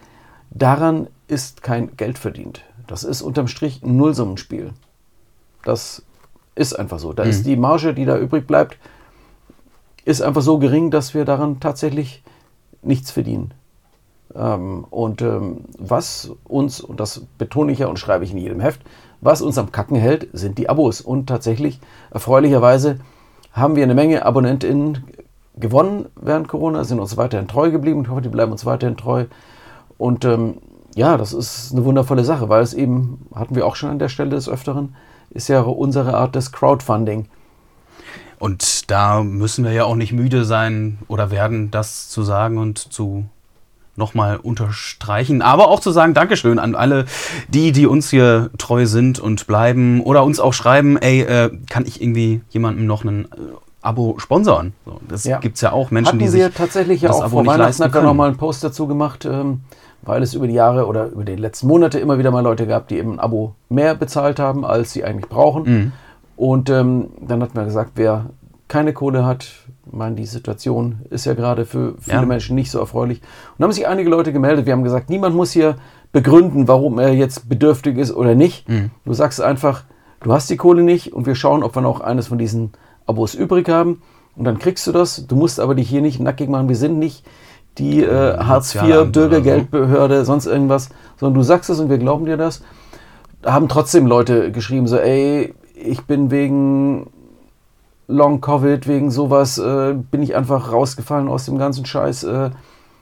[0.49, 2.63] daran ist kein Geld verdient.
[2.87, 4.71] Das ist unterm Strich ein Nullsummenspiel.
[5.63, 6.03] Das
[6.57, 7.13] ist einfach so.
[7.13, 8.77] Da ist die Marge, die da übrig bleibt,
[10.05, 12.23] ist einfach so gering, dass wir daran tatsächlich
[12.81, 13.53] nichts verdienen.
[14.35, 18.59] Ähm, und ähm, was uns, und das betone ich ja und schreibe ich in jedem
[18.59, 18.81] Heft,
[19.21, 21.01] was uns am Kacken hält, sind die Abos.
[21.01, 21.79] Und tatsächlich,
[22.11, 22.99] erfreulicherweise,
[23.51, 25.03] haben wir eine Menge AbonnentInnen
[25.55, 28.01] gewonnen während Corona, sind uns weiterhin treu geblieben.
[28.03, 29.25] Ich hoffe, die bleiben uns weiterhin treu.
[29.97, 30.59] Und ähm,
[30.95, 34.09] ja, das ist eine wundervolle Sache, weil es eben, hatten wir auch schon an der
[34.09, 34.95] Stelle des Öfteren,
[35.29, 37.25] ist ja unsere Art des Crowdfunding.
[38.39, 42.77] Und da müssen wir ja auch nicht müde sein oder werden, das zu sagen und
[42.77, 43.25] zu
[43.95, 45.41] nochmal unterstreichen.
[45.41, 47.05] Aber auch zu sagen, Dankeschön an alle,
[47.47, 51.85] die, die uns hier treu sind und bleiben oder uns auch schreiben, ey, äh, kann
[51.87, 53.27] ich irgendwie jemandem noch ein äh,
[53.81, 54.73] Abo sponsern?
[54.85, 55.39] So, das Ja.
[55.39, 57.89] gibt's ja auch Menschen, Hatten die sich tatsächlich ja das auch Abo vor Weihnachten hat
[57.89, 58.05] er können.
[58.05, 59.61] noch mal einen Post dazu gemacht, ähm,
[60.01, 62.87] weil es über die Jahre oder über die letzten Monate immer wieder mal Leute gab,
[62.87, 65.63] die eben ein Abo mehr bezahlt haben, als sie eigentlich brauchen.
[65.63, 65.91] Mhm.
[66.35, 68.27] Und ähm, dann hat man gesagt, wer
[68.67, 69.47] keine Kohle hat,
[69.85, 72.25] ich meine, die Situation ist ja gerade für viele Ja.
[72.25, 73.21] Menschen nicht so erfreulich.
[73.21, 74.65] Und da haben sich einige Leute gemeldet.
[74.65, 75.75] Wir haben gesagt, niemand muss hier
[76.11, 78.67] begründen, warum er jetzt bedürftig ist oder nicht.
[78.69, 78.91] Mhm.
[79.05, 79.83] Du sagst einfach,
[80.21, 82.73] du hast die Kohle nicht und wir schauen, ob wir noch eines von diesen
[83.05, 84.01] Abos übrig haben.
[84.35, 85.25] Und dann kriegst du das.
[85.25, 86.69] Du musst aber dich hier nicht nackig machen.
[86.69, 87.25] Wir sind nicht
[87.77, 92.37] die äh, Hartz IV, Bürgergeldbehörde, sonst irgendwas, sondern du sagst es und wir glauben dir
[92.37, 92.61] das.
[93.41, 97.07] Da haben trotzdem Leute geschrieben, so, ey, ich bin wegen
[98.07, 102.23] Long Covid, wegen sowas, äh, bin ich einfach rausgefallen aus dem ganzen Scheiß.
[102.23, 102.49] Äh,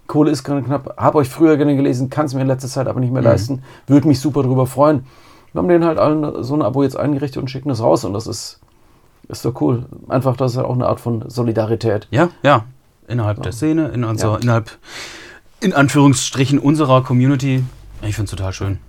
[0.07, 0.95] Kohle ist gerade knapp.
[0.97, 3.63] Hab euch früher gerne gelesen, kann es mir in letzter Zeit aber nicht mehr leisten.
[3.87, 5.05] Würde mich super drüber freuen.
[5.51, 8.13] Wir haben denen halt allen so ein Abo jetzt eingerichtet und schicken das raus und
[8.13, 8.59] das ist,
[9.29, 9.85] ist doch cool.
[10.09, 12.07] Einfach, das ist halt auch eine Art von Solidarität.
[12.11, 12.65] Ja, ja.
[13.07, 14.39] Innerhalb der Szene, in unserer, Ja.
[14.39, 14.71] innerhalb,
[15.61, 17.63] in Anführungsstrichen, unserer Community.
[18.01, 18.79] Ich finde es total schön.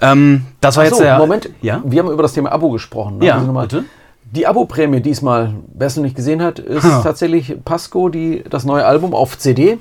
[0.00, 1.18] Ähm, das war Ach jetzt so, der.
[1.18, 3.18] Moment, Ja, wir haben über das Thema Abo gesprochen.
[3.18, 3.26] ne?
[3.26, 3.84] ja Also bitte.
[4.32, 7.02] Die Abo-Prämie diesmal, wer es noch nicht gesehen hat, ist Ha.
[7.02, 9.78] tatsächlich Pasco, die, das neue Album auf CD.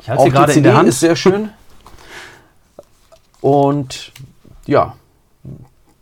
[0.00, 0.88] Ich halte sie gerade in der CD Hand.
[0.88, 1.50] ist sehr schön.
[3.40, 4.12] Und
[4.66, 4.94] ja,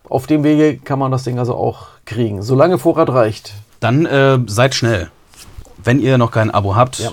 [0.09, 3.55] auf dem Wege kann man das Ding also auch kriegen, solange Vorrat reicht.
[3.81, 5.11] Dann äh, seid schnell.
[5.87, 7.11] Wenn ihr noch kein Abo habt, Ja.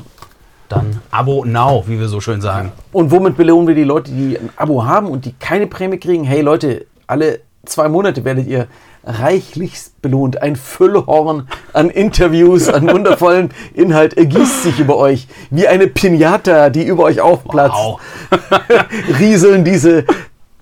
[0.68, 2.72] dann Abo now, wie wir so schön sagen.
[2.92, 6.24] Und womit belohnen wir die Leute, die ein Abo haben und die keine Prämie kriegen?
[6.24, 8.68] Hey Leute, alle zwei Monate werdet ihr
[9.04, 10.42] reichlichst belohnt.
[10.42, 15.28] Ein Füllhorn an Interviews, an wundervollen Inhalt ergießt sich über euch.
[15.52, 17.76] Wie eine Pinata, die über euch aufplatzt.
[17.76, 18.02] Wow.
[19.20, 20.06] Rieseln diese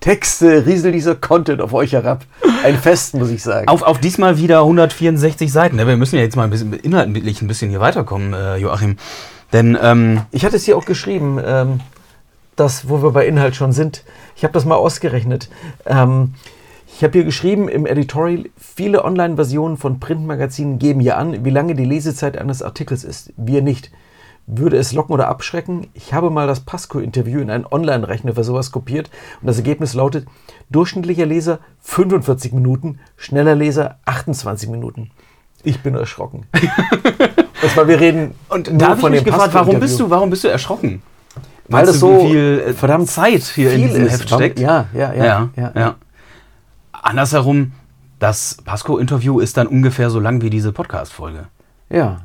[0.02, 2.26] Texte, rieselt dieser Content auf euch herab.
[2.64, 3.68] Ein Fest, muss ich sagen.
[3.68, 5.78] Auf, auf diesmal wieder 164 Seiten.
[5.78, 8.96] Wir müssen ja jetzt mal ein bisschen inhaltlich ein bisschen hier weiterkommen, äh, Joachim.
[9.52, 11.80] Denn ähm, Ich hatte es hier auch geschrieben, ähm,
[12.56, 14.04] das, wo wir bei Inhalt schon sind.
[14.34, 15.48] Ich habe das mal ausgerechnet.
[15.86, 16.34] Ähm,
[16.96, 21.76] ich habe hier geschrieben im Editorial, viele Online-Versionen von Printmagazinen geben hier an, wie lange
[21.76, 23.32] die Lesezeit eines Artikels ist.
[23.36, 23.92] Wir nicht.
[24.46, 25.86] Würde es locken oder abschrecken?
[25.94, 30.26] Ich habe mal das Pasco-Interview in einen Online-Rechner für sowas kopiert und das Ergebnis lautet,
[30.70, 35.10] durchschnittlicher Leser 45 Minuten, schneller Leser 28 Minuten.
[35.62, 36.46] Ich bin erschrocken.
[37.62, 40.28] das war, wir reden und nur da habe ich mich gefragt, warum bist du, warum
[40.30, 41.02] bist du erschrocken?
[41.68, 44.08] Weil das du, so viel äh, verdammt Zeit hier in diesem.
[44.08, 44.58] Heft steckt.
[44.58, 45.24] Ja, ja, ja.
[45.24, 45.94] ja, ja, ja.
[46.90, 47.72] Andersherum,
[48.18, 51.46] das Pasco-Interview ist dann ungefähr so lang wie diese Podcast-Folge.
[51.90, 52.22] ja.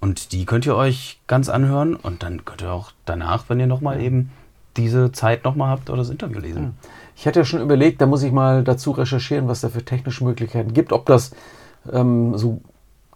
[0.00, 3.66] Und die könnt ihr euch ganz anhören und dann könnt ihr auch danach, wenn ihr
[3.66, 4.30] nochmal eben
[4.76, 6.76] diese Zeit nochmal habt, oder das Interview lesen.
[7.16, 10.22] Ich hatte ja schon überlegt, da muss ich mal dazu recherchieren, was da für technische
[10.22, 10.92] Möglichkeiten gibt.
[10.92, 11.32] Ob das
[11.90, 12.60] ähm, so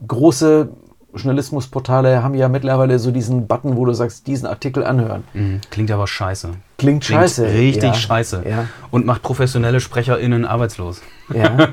[0.06, 0.70] große
[1.14, 5.24] Journalismusportale haben ja mittlerweile so diesen Button, wo du sagst, diesen Artikel anhören.
[5.34, 5.60] Mhm.
[5.70, 6.50] Klingt aber scheiße.
[6.78, 7.44] Klingt scheiße.
[7.46, 7.94] Richtig ja.
[7.94, 8.44] scheiße.
[8.48, 11.02] Ja, Und macht professionelle SprecherInnen arbeitslos.
[11.34, 11.68] ja.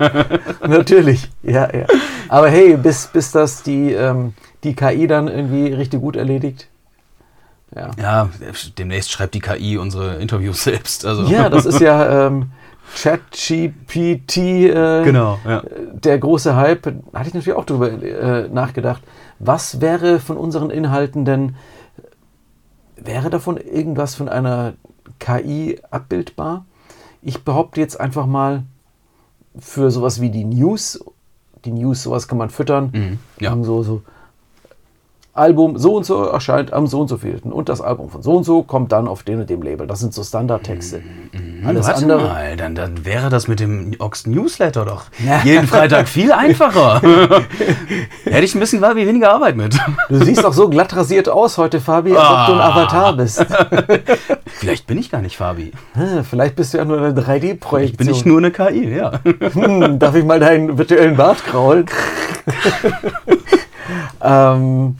[0.67, 1.29] natürlich.
[1.41, 1.85] Ja, ja.
[2.27, 6.67] Aber hey, bis, bis das die, ähm, die KI dann irgendwie richtig gut erledigt.
[7.75, 7.91] Ja.
[8.01, 8.29] Ja,
[8.77, 11.05] demnächst schreibt die KI unsere Interviews selbst.
[11.05, 11.23] Also.
[11.23, 12.51] Ja, das ist ja ähm,
[12.95, 15.63] ChatGPT, äh, Genau, ja.
[15.93, 16.85] der große Hype.
[17.13, 19.03] Hatte ich natürlich auch drüber äh, nachgedacht.
[19.39, 21.55] Was wäre von unseren Inhalten denn,
[22.95, 24.73] wäre davon irgendwas von einer
[25.19, 26.65] KI abbildbar?
[27.21, 28.63] Ich behaupte jetzt einfach mal,
[29.57, 31.03] für sowas wie die News,
[31.65, 32.91] die News, sowas kann man füttern.
[32.93, 33.55] Mhm, ja.
[33.63, 34.01] So, so
[35.39, 38.33] Album so und so erscheint am so und so vielten und das Album von so
[38.33, 39.87] und so kommt dann auf dem und dem Label.
[39.87, 41.01] Das sind so Standardtexte.
[41.65, 42.21] Alles Warte andere.
[42.27, 45.05] mal, dann, dann wäre das mit dem Ox Newsletter doch
[45.43, 47.01] jeden Freitag viel einfacher.
[48.25, 49.77] Hätte ich ein bisschen weniger Arbeit mit.
[50.09, 52.69] Du siehst auch so glatt rasiert aus heute, Fabi, als ob du ein Ah.
[52.69, 53.45] Avatar bist.
[54.45, 55.71] Vielleicht bin ich gar nicht Fabi.
[55.93, 57.97] Hm, Vielleicht bist du ja nur eine Ich 3D-Projektion.
[57.97, 59.11] bin nicht nur eine KI, ja.
[59.23, 61.85] Hm, darf ich mal deinen virtuellen Bart kraulen?
[64.23, 64.95] ähm,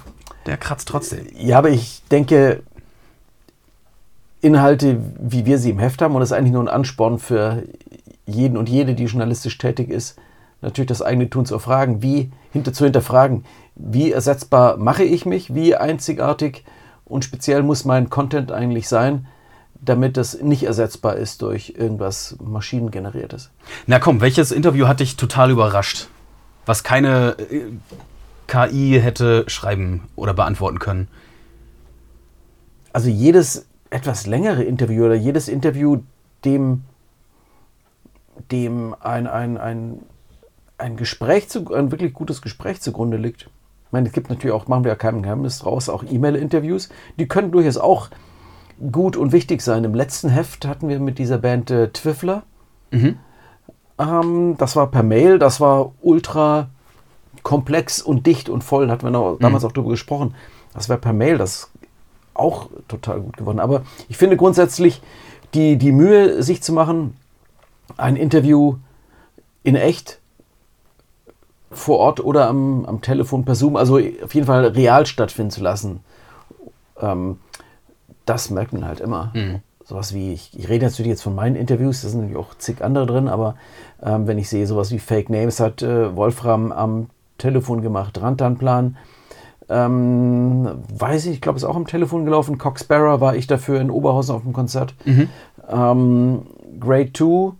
[0.49, 1.27] Der kratzt trotzdem.
[1.37, 2.63] ja, aber ich denke,
[4.41, 7.61] Inhalte, wie wir sie im Heft haben, und das ist eigentlich nur ein Ansporn für
[8.25, 10.17] jeden und jede, die journalistisch tätig ist,
[10.61, 15.53] natürlich das eigene Tun zu erfragen, wie hinter, zu hinterfragen, wie ersetzbar mache ich mich,
[15.53, 16.65] wie einzigartig
[17.05, 19.27] und speziell muss mein Content eigentlich sein,
[19.81, 23.51] damit das nicht ersetzbar ist durch irgendwas maschinengeneriertes.
[23.85, 26.07] Na komm, welches Interview hat dich total überrascht?
[26.65, 27.61] Was keine äh,
[28.49, 31.07] KI hätte schreiben oder beantworten können.
[32.91, 35.99] also jedes etwas längere Interview oder jedes Interview,
[36.45, 36.83] dem,
[38.51, 39.99] dem ein, ein, ein,
[40.77, 43.43] ein Gespräch, zu, ein wirklich gutes Gespräch zugrunde liegt.
[43.43, 46.89] Ich meine, es gibt natürlich auch, machen wir ja kein Geheimnis draus, auch E-Mail-Interviews.
[47.17, 48.09] Die können durchaus auch
[48.91, 49.83] gut und wichtig sein.
[49.83, 52.43] Im letzten Heft hatten wir mit dieser Band äh, Twiffler.
[53.97, 56.69] Ähm, das war per Mail, das war ultra
[57.43, 58.87] komplex und dicht und voll.
[58.87, 60.35] Da hatten wir noch, damals auch drüber gesprochen.
[60.73, 61.71] Das war per Mail, das
[62.33, 63.59] auch total gut geworden.
[63.59, 65.01] Aber ich finde grundsätzlich
[65.53, 67.15] die, die Mühe, sich zu machen,
[67.97, 68.77] ein Interview
[69.63, 70.19] in echt
[71.71, 75.61] vor Ort oder am, am Telefon per Zoom, also auf jeden Fall real stattfinden zu
[75.61, 76.01] lassen,
[76.99, 77.37] ähm,
[78.25, 79.31] das merkt man halt immer.
[79.83, 82.83] Sowas wie, ich, ich rede natürlich jetzt von meinen Interviews, da sind natürlich auch zig
[82.83, 83.55] andere drin, aber
[84.03, 88.97] ähm, wenn ich sehe, sowas wie Fake Names hat äh, Wolfram am Telefon gemacht, Rantanplan,
[89.69, 92.57] ähm, weiß ich, ich glaube, ist auch am Telefon gelaufen.
[92.57, 94.95] Cox Sparrow war ich dafür in Oberhausen auf dem Konzert.
[95.69, 96.41] Ähm,
[96.79, 97.53] Grade 2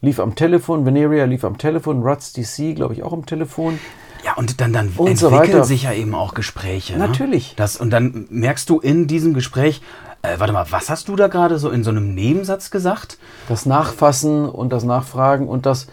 [0.00, 3.78] lief am Telefon, Veneria lief am Telefon, Ruts DC, glaube ich, auch am Telefon.
[4.24, 6.96] Ja, und dann, dann Und entwickeln so sich ja eben auch Gespräche.
[6.96, 7.50] Natürlich.
[7.50, 7.54] Ne?
[7.56, 9.82] Das, und dann merkst du in diesem Gespräch,
[10.22, 13.18] äh, warte mal, was hast du da gerade so in so einem Nebensatz gesagt?
[13.48, 15.88] Das Nachfassen und das Nachfragen und das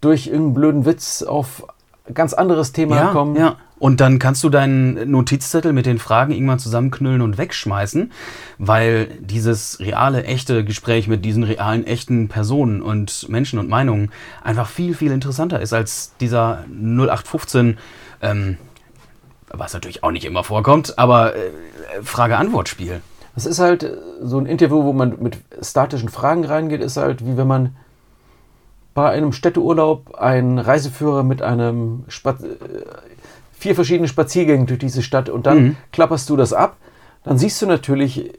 [0.00, 1.66] durch irgendeinen blöden Witz auf
[2.14, 3.36] ganz anderes Thema Ja, kommen.
[3.36, 3.56] ja.
[3.78, 8.10] Und dann kannst du deinen Notizzettel mit den Fragen irgendwann zusammenknüllen und wegschmeißen,
[8.58, 14.10] weil dieses reale, echte Gespräch mit diesen realen, echten Personen und Menschen und Meinungen
[14.42, 17.76] einfach viel, viel interessanter ist als dieser 0815,
[18.22, 18.56] ähm,
[19.50, 21.50] was natürlich auch nicht immer vorkommt, aber äh,
[22.02, 23.02] Frage-Antwort-Spiel.
[23.36, 27.26] Es ist halt äh, so ein Interview, wo man mit statischen Fragen reingeht, ist halt
[27.26, 27.76] wie wenn man
[28.96, 32.46] bei einem Städteurlaub einen Reiseführer mit einem Spaz äh,
[33.58, 35.76] vier verschiedenen Spaziergängen durch diese Stadt und dann Mhm.
[35.92, 36.76] klapperst du das ab,
[37.22, 38.30] dann siehst du natürlich,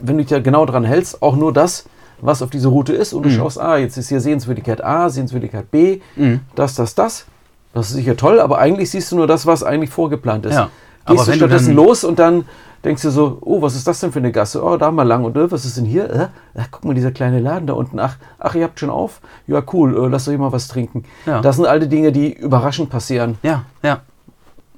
[0.00, 1.84] wenn du dich da genau dran hältst, auch nur das,
[2.20, 3.16] was auf dieser Route ist Mhm.
[3.18, 6.40] und du schaust, ah, jetzt ist hier Sehenswürdigkeit A, Sehenswürdigkeit B, Mhm.
[6.56, 7.24] das, das, das.
[7.72, 10.54] Das ist sicher toll, aber eigentlich siehst du nur das, was eigentlich vorgeplant ist.
[10.54, 10.68] Ja,
[11.04, 12.44] aber Gehst du wenn du stattdessen los und dann
[12.84, 14.62] denkst du so, oh, was ist das denn für eine Gasse?
[14.64, 16.10] Oh, da mal lang und was ist denn hier?
[16.10, 17.98] Äh, ach, guck mal, dieser kleine Laden da unten.
[17.98, 19.20] Ach, ach ihr habt schon auf?
[19.46, 21.04] Ja, cool, äh, lasst euch mal was trinken.
[21.26, 21.40] Ja.
[21.40, 23.38] Das sind alte Dinge, die überraschend passieren.
[23.42, 24.00] Ja, ja.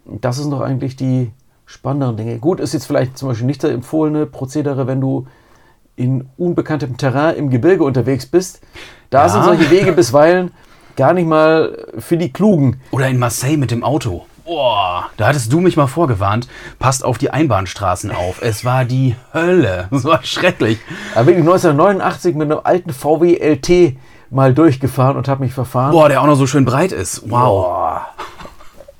[0.06, 1.32] Das sind doch eigentlich die
[1.66, 2.38] spannenderen Dinge.
[2.38, 5.26] Gut, ist jetzt vielleicht zum Beispiel nicht der empfohlene Prozedere, wenn du
[5.96, 8.60] in unbekanntem Terrain im Gebirge unterwegs bist.
[9.10, 9.28] Da Ja.
[9.30, 10.50] sind solche Wege bisweilen
[10.96, 12.80] gar nicht mal für die Klugen.
[12.90, 14.26] Oder in Marseille mit dem Auto.
[14.44, 16.48] Boah, da hattest du mich mal vorgewarnt.
[16.78, 18.42] Passt auf die Einbahnstraßen auf.
[18.42, 19.88] Es war die Hölle.
[19.94, 20.78] Es war schrecklich.
[21.14, 23.96] Da bin ich 1989 mit einem alten VW LT
[24.30, 25.92] mal durchgefahren und habe mich verfahren.
[25.92, 27.22] Boah, der auch noch so schön breit ist.
[27.22, 27.30] Wow.
[27.30, 28.06] Boah.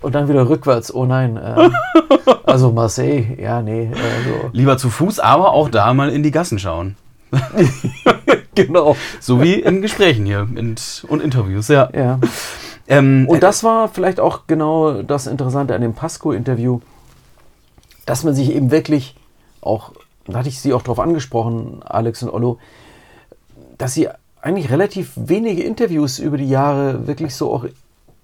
[0.00, 0.94] Und dann wieder rückwärts.
[0.94, 1.37] Oh nein.
[1.37, 1.70] Äh,
[2.44, 3.90] also Marseille, ja, nee.
[3.92, 6.96] Also, Lieber zu Fuß, aber auch da mal in die Gassen schauen.
[8.54, 8.96] genau.
[9.20, 11.90] So wie in Gesprächen hier und, und Interviews, ja.
[11.94, 12.18] Ja.
[12.88, 16.81] Ähm, Und das war vielleicht auch genau das Interessante an dem Pasco-Interview,
[18.07, 19.16] dass man sich eben wirklich
[19.61, 19.92] auch,
[20.27, 22.59] da hatte ich Sie auch darauf angesprochen, Alex und Ollo,
[23.79, 24.09] dass Sie
[24.42, 27.64] eigentlich relativ wenige Interviews über die Jahre wirklich so auch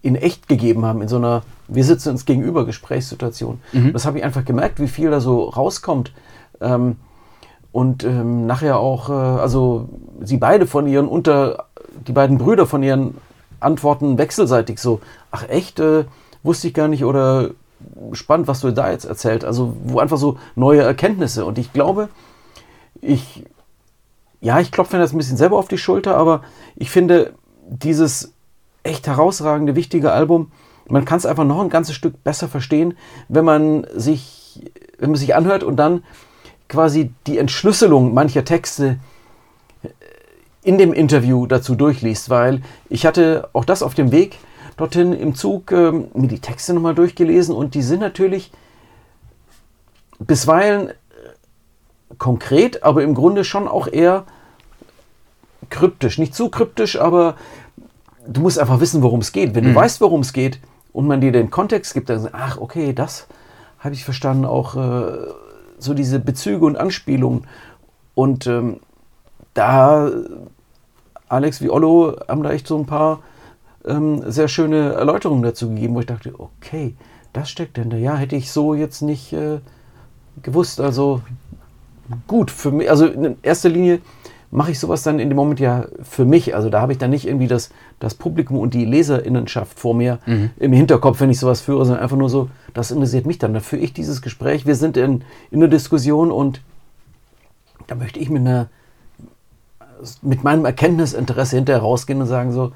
[0.02, 3.60] in echt gegeben haben, in so einer Wir sitzen uns gegenüber Gesprächssituation.
[3.92, 6.12] Das habe ich einfach gemerkt, wie viel da so rauskommt.
[6.60, 6.96] Ähm,
[7.72, 9.88] und ähm, nachher auch, äh, also
[10.20, 11.66] sie beide von ihren unter,
[12.06, 13.14] die beiden Brüder von ihren
[13.60, 16.04] Antworten wechselseitig so, ach echt, äh,
[16.42, 17.50] wusste ich gar nicht oder
[18.12, 19.44] spannend, was du da jetzt erzählt.
[19.44, 21.44] Also wo einfach so neue Erkenntnisse.
[21.44, 22.08] Und ich glaube,
[23.00, 23.44] ich,
[24.40, 26.42] ja, ich klopfe mir das ein bisschen selber auf die Schulter, aber
[26.76, 27.34] ich finde
[27.68, 28.32] dieses
[28.82, 30.50] echt herausragende, wichtige Album,
[30.88, 32.94] man kann es einfach noch ein ganzes Stück besser verstehen,
[33.28, 36.02] wenn man sich, wenn man sich anhört und dann
[36.68, 38.98] quasi die Entschlüsselung mancher Texte
[40.62, 44.38] in dem Interview dazu durchliest, weil ich hatte auch das auf dem Weg
[44.76, 48.50] dorthin im Zug ähm, mir die Texte nochmal durchgelesen und die sind natürlich
[50.18, 50.92] bisweilen äh,
[52.18, 54.24] konkret, aber im Grunde schon auch eher
[55.70, 56.18] kryptisch.
[56.18, 57.36] Nicht zu kryptisch, aber
[58.26, 59.54] du musst einfach wissen, worum es geht.
[59.54, 60.60] Wenn du weißt, worum es geht
[60.92, 63.26] und man dir den Kontext gibt, dann ach, okay, das
[63.78, 64.44] habe ich verstanden.
[64.44, 65.26] Auch äh,
[65.78, 67.46] so diese Bezüge und Anspielungen.
[68.14, 68.80] Und ähm,
[69.54, 70.10] da,
[71.28, 73.20] Alex wie Ollo haben da echt so ein paar
[73.84, 76.94] ähm, sehr schöne Erläuterungen dazu gegeben, wo ich dachte, okay,
[77.32, 77.96] das steckt denn da.
[77.96, 79.58] Ja, hätte ich so jetzt nicht äh,
[80.42, 80.80] gewusst.
[80.80, 81.22] Also
[82.26, 82.90] gut für mich.
[82.90, 84.00] Also in erster Linie
[84.50, 86.54] mache ich sowas dann in dem Moment ja für mich.
[86.54, 90.18] Also da habe ich dann nicht irgendwie das, das Publikum und die Leserinnenschaft vor mir
[90.58, 93.54] im Hinterkopf, wenn ich sowas führe, sondern einfach nur so, das interessiert mich dann.
[93.54, 94.66] Da führe ich dieses Gespräch.
[94.66, 96.62] Wir sind in, in einer Diskussion und
[97.86, 98.68] da möchte ich mit einer
[100.22, 102.72] mit meinem Erkenntnisinteresse hinterher rausgehen und sagen so,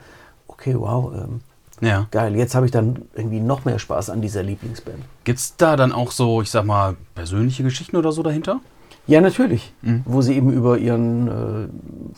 [0.47, 1.41] okay, wow, ähm,
[1.81, 2.07] ja.
[2.11, 4.99] geil, jetzt habe ich dann irgendwie noch mehr Spaß an dieser Lieblingsband.
[5.25, 8.61] Gibt es da dann auch so, ich sag mal, persönliche Geschichten oder so dahinter?
[9.07, 9.75] Ja, natürlich,
[10.07, 11.69] wo sie eben über ihren äh,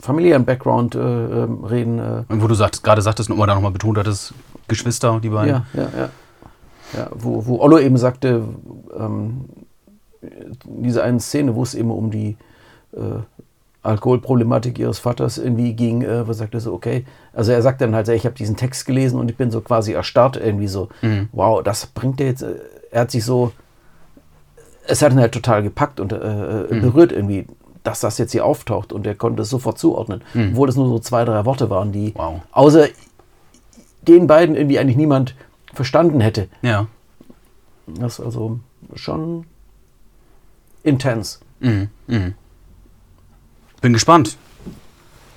[0.01, 1.99] familiären Background äh, ähm, reden.
[1.99, 4.35] Äh, Und wo du sagst, gerade sagtest und immer da nochmal betont hattest,
[4.69, 5.51] Geschwister, die beiden.
[5.51, 6.09] ja, ja, ja.
[6.97, 8.45] ja wo, wo Ollo eben sagte,
[8.97, 9.47] ähm,
[10.64, 12.37] diese eine Szene, wo es eben um die
[12.92, 12.99] äh,
[13.87, 17.94] Alkoholproblematik ihres Vaters irgendwie ging, äh, wo er sagte so, okay, also er sagt dann
[17.94, 20.88] halt, ich habe diesen Text gelesen und ich bin so quasi erstarrt, irgendwie so,
[21.33, 22.57] wow, das bringt er jetzt, äh,
[22.90, 23.53] er hat sich so,
[24.87, 26.16] es hat ihn halt total gepackt und äh,
[26.62, 27.46] äh, berührt irgendwie,
[27.83, 30.99] dass das jetzt hier auftaucht und er konnte es sofort zuordnen, obwohl es nur so
[30.99, 32.40] zwei, drei Worte waren, die Wow.
[32.53, 32.88] außer
[34.03, 35.35] den beiden irgendwie eigentlich niemand
[35.72, 36.49] verstanden hätte.
[36.62, 36.87] Ja.
[37.87, 38.59] Das ist also
[38.94, 39.44] schon
[40.83, 41.40] intens.
[41.61, 41.88] Mhm.
[42.07, 42.35] Mhm.
[43.87, 44.37] Bin gespannt.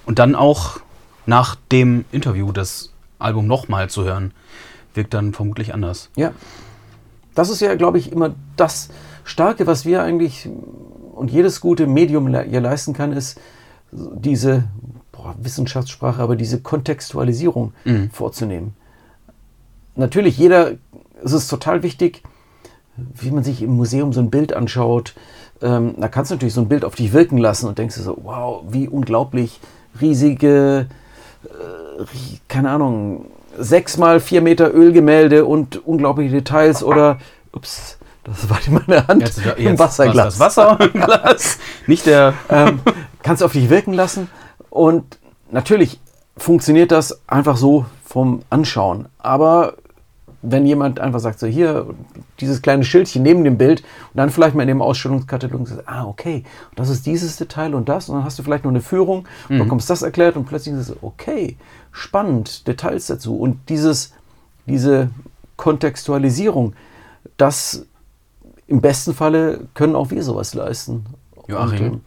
[0.07, 0.79] Und dann auch
[1.27, 4.31] nach dem Interview das Album nochmal zu hören,
[4.95, 6.09] wirkt dann vermutlich anders.
[6.15, 6.33] Ja.
[7.35, 8.89] Das ist ja, glaube ich, immer das
[9.23, 10.49] Starke, was wir eigentlich
[11.13, 13.39] und jedes gute Medium le ja leisten kann, ist
[13.91, 14.63] diese
[15.12, 17.73] boah, Wissenschaftssprache, aber diese Kontextualisierung
[18.12, 18.73] vorzunehmen.
[19.95, 20.71] Natürlich, jeder,
[21.23, 22.23] es ist total wichtig,
[22.95, 25.13] wie man sich im Museum so ein Bild anschaut.
[25.62, 28.04] Ähm, da kannst du natürlich so ein Bild auf dich wirken lassen und denkst dir
[28.04, 29.60] so, wow, wie unglaublich
[30.00, 30.88] riesige,
[31.45, 32.04] äh,
[32.48, 33.26] keine Ahnung,
[33.58, 37.17] sechs mal vier Meter Ölgemälde und unglaubliche Details oder,
[37.52, 40.39] ups, das war meine Hand Jetzt, im jetzt Wasserglas.
[40.39, 41.58] war's Das Wasser im Glas.
[41.88, 42.34] Nicht der.
[42.50, 42.80] ähm,
[43.24, 44.30] kannst du auf dich wirken lassen.
[44.69, 45.17] Und
[45.52, 46.00] natürlich
[46.38, 49.08] funktioniert das einfach so vom Anschauen.
[49.17, 49.74] Aber
[50.41, 51.88] wenn jemand einfach sagt, so hier,
[52.39, 56.06] dieses kleine Schildchen neben dem Bild und dann vielleicht mal in dem Ausstellungskatalog sagt, ah,
[56.06, 56.43] okay,
[56.75, 59.60] das ist dieses Detail und das und dann hast du vielleicht noch eine Führung, Mhm.
[59.60, 61.58] bekommst das erklärt und plötzlich ist es, okay,
[61.91, 64.13] spannend, Details dazu und dieses,
[64.65, 65.10] diese
[65.58, 66.73] Kontextualisierung,
[67.38, 67.86] das
[68.67, 71.06] im besten Falle können auch wir sowas leisten.
[71.47, 72.02] Joachim, Und, ähm,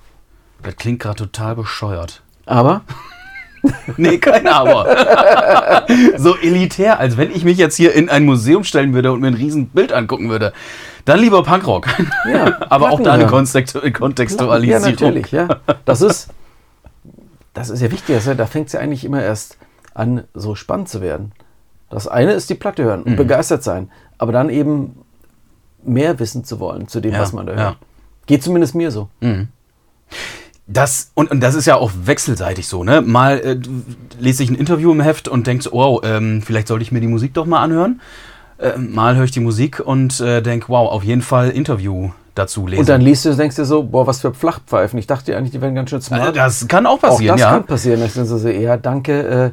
[0.62, 2.22] das klingt gerade total bescheuert.
[2.46, 2.82] aber
[3.96, 5.86] Nee, kein Aber.
[6.16, 9.28] so elitär, als wenn ich mich jetzt hier in ein Museum stellen würde und mir
[9.28, 10.52] ein riesen Bild angucken würde.
[11.04, 11.86] Dann lieber Punkrock.
[12.32, 14.66] Ja, Aber auch da eine Kontextualisierung.
[14.66, 15.48] Ja, natürlich, ja.
[15.84, 16.28] Das ist,
[17.54, 18.14] das ist ja wichtig.
[18.16, 19.58] Also, da fängt es ja eigentlich immer erst
[19.94, 21.32] an, so spannend zu werden.
[21.90, 23.06] Das eine ist die Platte hören Mhm.
[23.06, 24.96] und begeistert sein, aber dann eben
[25.84, 27.58] mehr wissen zu wollen zu dem, Ja, was man da ja.
[27.58, 27.76] hört.
[28.26, 29.08] Geht zumindest mir so.
[30.66, 33.02] Das, und, und das ist ja auch wechselseitig so, ne?
[33.02, 33.58] Mal äh,
[34.18, 37.00] lese ich ein Interview im Heft und denke, so, wow, ähm, vielleicht sollte ich mir
[37.00, 38.00] die Musik doch mal anhören.
[38.58, 42.66] Äh, mal höre ich die Musik und äh, denke, wow, auf jeden Fall Interview dazu
[42.66, 42.80] lesen.
[42.80, 44.98] Und dann liest du und denkst dir so, boah, was für Flachpfeifen.
[44.98, 46.36] Ich dachte eigentlich, die wären ganz schön äh, smart.
[46.36, 47.50] das kann auch Auch passieren, das ja.
[47.50, 48.02] kann passieren.
[48.04, 49.50] Ich denke so, ja, danke, äh,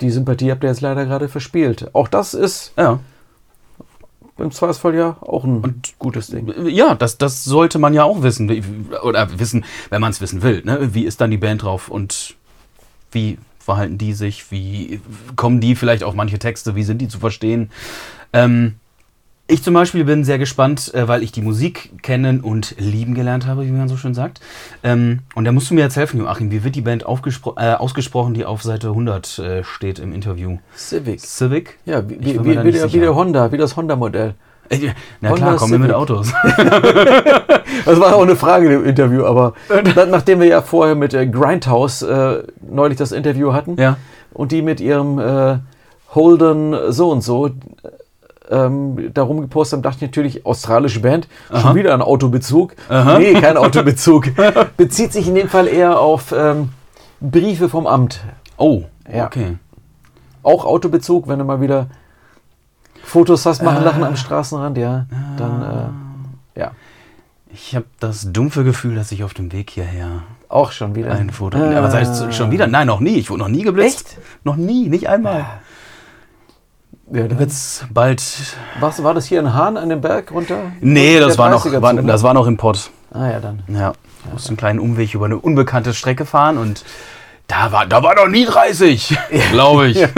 [0.00, 1.88] die Sympathie habt ihr jetzt leider gerade verspielt.
[1.92, 2.98] Auch das ist ja.
[4.38, 6.52] Im Zweifelsfall ja auch ein Und gutes Ding.
[6.66, 8.90] Ja, das, das sollte man ja auch wissen.
[9.02, 10.62] Oder wissen, wenn man es wissen will.
[10.64, 10.94] Ne?
[10.94, 12.34] Wie ist dann die Band drauf und
[13.12, 14.50] wie verhalten die sich?
[14.50, 15.00] Wie
[15.36, 16.74] kommen die vielleicht auf manche Texte?
[16.74, 17.70] Wie sind die zu verstehen?
[18.32, 18.74] Ähm,
[19.46, 23.46] ich zum Beispiel bin sehr gespannt, äh, weil ich die Musik kennen und lieben gelernt
[23.46, 24.40] habe, wie man so schön sagt.
[24.82, 26.50] Ähm, und da musst du mir jetzt helfen, Joachim.
[26.50, 30.58] Wie wird die Band äh, ausgesprochen, die auf Seite 100 äh, steht im Interview?
[30.76, 31.20] Civic.
[31.20, 31.78] Civic?
[31.84, 34.34] Ja, wie, wie, wie, der, wie der Honda, wie das Honda-Modell.
[34.70, 35.92] Äh, Na Honda klar, kommen wir mit.
[35.92, 36.32] Autos.
[37.84, 39.52] Das war auch eine Frage im Interview, aber
[39.94, 43.98] na- nachdem wir ja vorher mit Grindhouse äh, neulich das Interview hatten ja.
[44.32, 45.60] und die mit ihrem
[46.14, 47.50] Holden so und so
[48.50, 51.28] ähm, darum gepostet haben, dachte ich natürlich, australische Band,
[51.60, 52.74] schon wieder ein Autobezug.
[53.18, 54.28] Nee, kein Autobezug.
[54.76, 56.70] Bezieht sich in dem Fall eher auf ähm,
[57.20, 58.20] Briefe vom Amt.
[58.56, 59.26] Oh, Ja.
[59.26, 59.56] okay.
[60.42, 61.86] Auch Autobezug, wenn du mal wieder
[63.02, 63.84] Fotos hast machen Äh.
[63.84, 65.06] lassen am Straßenrand, ja,
[65.38, 65.62] dann
[66.56, 66.70] äh, ja,
[67.52, 71.30] Ich habe das dumpfe Gefühl, dass ich auf dem Weg hierher auch schon wieder ein
[71.30, 71.58] Foto.
[71.58, 71.68] Ah.
[71.78, 72.66] Aber das heißt schon wieder?
[72.66, 73.16] Nein, noch nie.
[73.16, 74.16] Ich wurde noch nie geblitzt.
[74.18, 74.18] Echt?
[74.44, 75.44] Noch nie, nicht einmal.
[77.12, 78.22] Ja, dann Wird's bald.
[78.80, 80.72] Was, war das hier in Hahn an dem Berg runter?
[80.80, 82.90] Nee, das war noch, 30er war, das war noch im Pott.
[83.12, 83.62] Ah ja, dann.
[83.68, 83.92] Ja.
[84.24, 86.84] Ich musste einen kleinen Umweg über eine unbekannte Strecke fahren und
[87.46, 89.18] da war, da war noch nie 30,
[89.50, 89.98] glaube ich.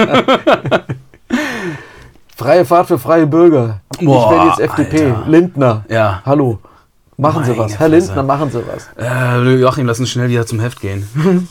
[2.37, 3.81] Freie Fahrt für freie Bürger.
[4.01, 5.07] Boah, ich werde jetzt FDP.
[5.07, 5.25] Alter.
[5.27, 5.85] Lindner.
[5.89, 6.23] Ja.
[6.25, 6.59] Hallo.
[7.17, 7.79] Machen Sie Meine was.
[7.79, 7.89] Herr.
[7.89, 8.91] Lindner, machen Sie was.
[8.99, 11.09] Äh, Joachim, lass uns schnell wieder zum Heft gehen.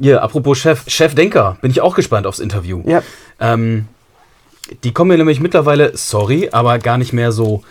[0.00, 2.82] Hier, apropos Chef, Chef Denker, bin ich auch gespannt aufs Interview.
[2.84, 3.02] Ja.
[3.40, 3.88] Ähm,
[4.84, 7.62] die kommen mir nämlich mittlerweile, sorry, aber gar nicht mehr so.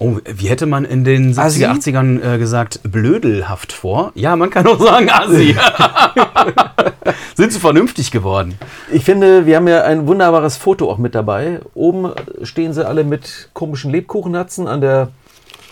[0.00, 1.66] Oh, wie hätte man in den 70er, Assi?
[1.66, 4.12] 80ern äh, gesagt, blödelhaft vor?
[4.14, 5.56] Ja, man kann auch sagen Assi.
[7.34, 8.54] Sind sie vernünftig geworden?
[8.92, 11.60] Ich finde, wir haben ja ein wunderbares Foto auch mit dabei.
[11.74, 15.08] Oben stehen sie alle mit komischen Lebkuchenherzen an der,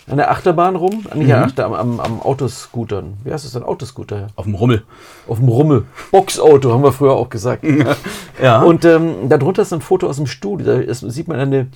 [0.08, 1.04] an der Achterbahn rum.
[1.10, 1.26] An Mhm.
[1.26, 3.14] der Achter, am, am, am Autoscootern.
[3.24, 3.62] Wie heißt das denn?
[3.64, 4.28] Autoscooter.
[4.36, 4.84] Auf dem Rummel.
[5.26, 5.84] Auf dem Rummel.
[6.12, 7.64] Boxauto, haben wir früher auch gesagt.
[8.42, 8.62] Ja.
[8.62, 10.66] Und ähm, darunter ist ein Foto aus dem Studio.
[10.66, 11.68] Da ist, sieht man eine,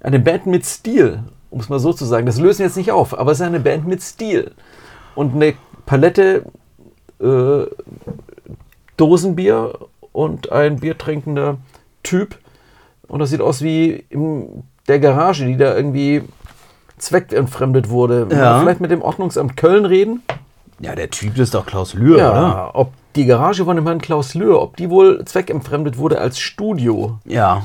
[0.00, 2.26] eine Band mit Stil, um es mal so zu sagen.
[2.26, 4.50] Das lösen wir jetzt nicht auf, aber es ist eine Band mit Stil.
[5.14, 5.54] Und eine
[5.86, 6.44] Palette
[7.20, 7.64] äh,
[8.96, 9.78] Dosenbier
[10.12, 11.56] und ein biertrinkender
[12.02, 12.38] Typ.
[13.08, 16.22] Und das sieht aus wie in der Garage, die da irgendwie
[17.04, 18.26] zweckentfremdet wurde.
[18.30, 18.60] Ja.
[18.60, 20.22] Vielleicht mit dem Ordnungsamt Köln reden.
[20.80, 22.24] ja, der Typ ist doch Klaus Lühr, oder?
[22.24, 26.38] Ja, ob die Garage von dem Herrn Klaus Löhr, ob die wohl zweckentfremdet wurde als
[26.38, 27.18] Studio.
[27.24, 27.62] Ja.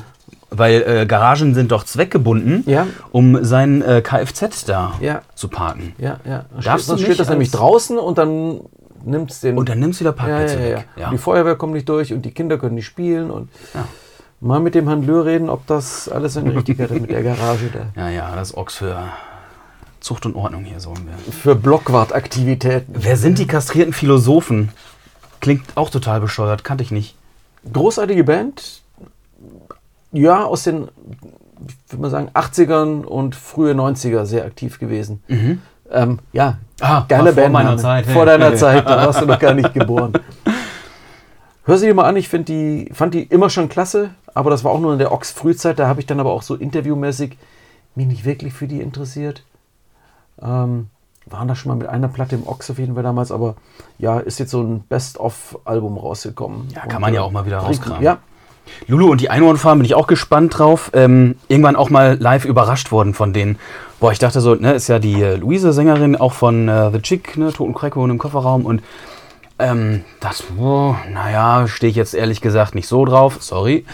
[0.52, 2.87] Weil äh, Garagen sind doch zweckgebunden, Ja.
[3.12, 5.21] um sein äh, Kfz da Ja.
[5.35, 5.94] zu parken.
[6.00, 6.46] Ja, ja.
[6.63, 8.62] Darfst du sonst nicht steht das nämlich draußen und dann
[9.06, 9.58] nimmt es den.
[9.58, 10.77] Und dann nimmst du wieder Parkplätze ja, ja.
[10.77, 10.87] weg.
[10.96, 11.10] Ja.
[11.12, 13.85] Die Feuerwehr kommt nicht durch und die Kinder können nicht spielen und Ja.
[14.40, 17.69] mal mit dem Herrn Löhr reden, ob das alles in Richtigkeit ist mit der Garage
[17.71, 18.02] da.
[18.02, 18.98] ja, ja, das Ochs für
[20.10, 21.31] Zucht und Ordnung hier, so ungefähr.
[21.31, 22.95] Für Blockwartaktivitäten.
[22.97, 24.69] Wer sind die kastrierten Philosophen?
[25.39, 27.15] Klingt auch total bescheuert, kannte ich nicht.
[27.71, 28.81] Großartige Band.
[30.12, 30.87] Ja, aus den
[31.89, 35.21] würde mal sagen, 80ern und frühe 90er sehr aktiv gewesen.
[35.91, 37.53] Ähm, ja, Ah, geile war vor Band.
[37.53, 38.39] meiner Zeit, Vor hey.
[38.39, 40.13] deiner Zeit, da warst du noch gar nicht geboren.
[41.65, 44.71] Hör sie dir mal an, ich die, fand die immer schon klasse, aber das war
[44.71, 47.37] auch nur in der Ox-Frühzeit, da habe ich dann aber auch so interviewmäßig
[47.93, 49.43] mich nicht wirklich für die interessiert.
[50.42, 50.87] Ähm,
[51.25, 53.56] waren da schon mal mit einer Platte im Ox auf jeden Fall damals, aber
[54.00, 56.69] ja, ist jetzt so ein Best-of-Album rausgekommen.
[56.73, 58.02] Ja, kann man ja auch mal wieder rauskramen.
[58.02, 58.17] Ja,
[58.87, 60.92] Lulu und die Einhornfarben bin ich auch gespannt drauf.
[60.94, 63.60] Ähm, irgendwann auch mal live überrascht worden von denen.
[64.00, 67.02] Boah, ich dachte so, ne, ist ja die äh, Luise Sängerin auch von äh, The
[67.02, 68.81] Chick, ne, Toten Kreckhorn im Kofferraum und
[69.62, 73.85] ähm, das, oh, naja, stehe ich jetzt ehrlich gesagt nicht so drauf, sorry.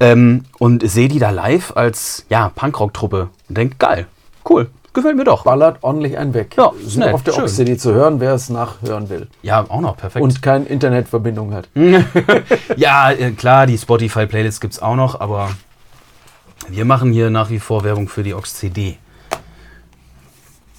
[0.00, 4.06] Ähm, und sehe die da live als, ja, Punkrock-Truppe und denke, geil,
[4.50, 5.44] cool, gefällt mir doch.
[5.44, 6.54] ballert ordentlich einen weg.
[6.56, 7.44] Ja, Sind schnell, auf der schön.
[7.44, 9.28] Ox-CD zu hören, wer es nachhören will.
[9.42, 10.22] Ja, auch noch, perfekt.
[10.22, 11.68] Und keine Internetverbindung hat.
[12.76, 15.50] Ja, äh, klar, die Spotify-Playlist gibt es auch noch, aber
[16.68, 18.96] wir machen hier nach wie vor Werbung für die Ox CD.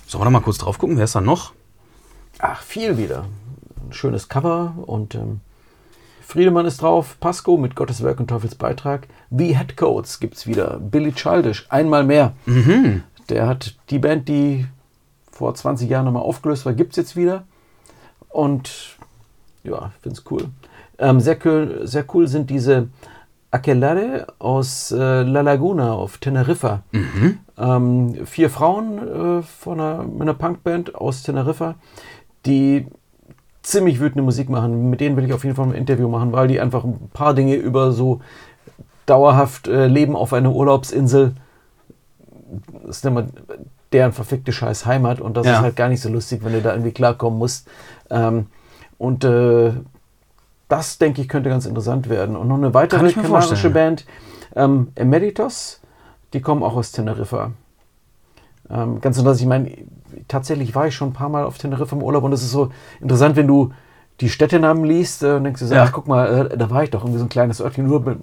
[0.08, 0.98] Sollen wir noch mal kurz drauf gucken?
[0.98, 1.54] Wer ist da noch?
[2.40, 3.26] Ach, viel wieder.
[3.86, 5.40] Ein schönes Cover und ähm,
[6.26, 9.08] Friedemann ist drauf, Pasco mit Gottes Werk und Teufels Beitrag.
[9.30, 10.80] The Headcoats gibt's wieder.
[10.80, 12.34] Billy Childish, einmal mehr.
[13.30, 14.66] Der hat die Band, die
[15.32, 17.44] vor 20 Jahren nochmal aufgelöst war, gibt's jetzt wieder.
[18.30, 18.98] Und
[19.64, 20.50] ja, ich finde es cool.
[21.00, 21.82] Ähm, sehr, cool.
[21.84, 22.90] sehr cool sind diese
[23.52, 26.82] Aquelarre aus äh, La Laguna auf Teneriffa.
[27.58, 31.76] Ähm, vier Frauen äh, von einer, mit einer Punkband aus Teneriffa,
[32.46, 32.88] die
[33.62, 34.90] ziemlich wütende Musik machen.
[34.90, 37.34] Mit denen will ich auf jeden Fall ein Interview machen, weil die einfach ein paar
[37.34, 38.22] Dinge über so
[39.06, 41.36] dauerhaft äh, Leben auf einer Urlaubsinsel,
[42.86, 43.26] das ist immer
[43.92, 45.54] deren verfickte scheiß Heimat und das Ja.
[45.54, 47.68] ist halt gar nicht so lustig, wenn du da irgendwie klarkommen musst.
[48.10, 48.48] Ähm,
[48.98, 49.72] und äh,
[50.70, 52.36] das, denke ich, könnte ganz interessant werden.
[52.36, 53.70] Und noch eine weitere kanarische.
[53.70, 54.06] Band,
[54.56, 55.82] ähm, Emeritus,
[56.34, 57.52] die kommen auch aus Teneriffa.
[58.70, 59.72] Ähm, ganz interessant, ich meine,
[60.28, 62.70] tatsächlich war ich schon ein paar Mal auf Teneriffa im Urlaub und es ist so
[63.02, 63.72] interessant, wenn du
[64.22, 65.84] die Städtenamen liest äh, und denkst du so, Ja.
[65.84, 68.18] ach guck mal, äh, da war ich doch, irgendwie so ein kleines Örtchen, nur be-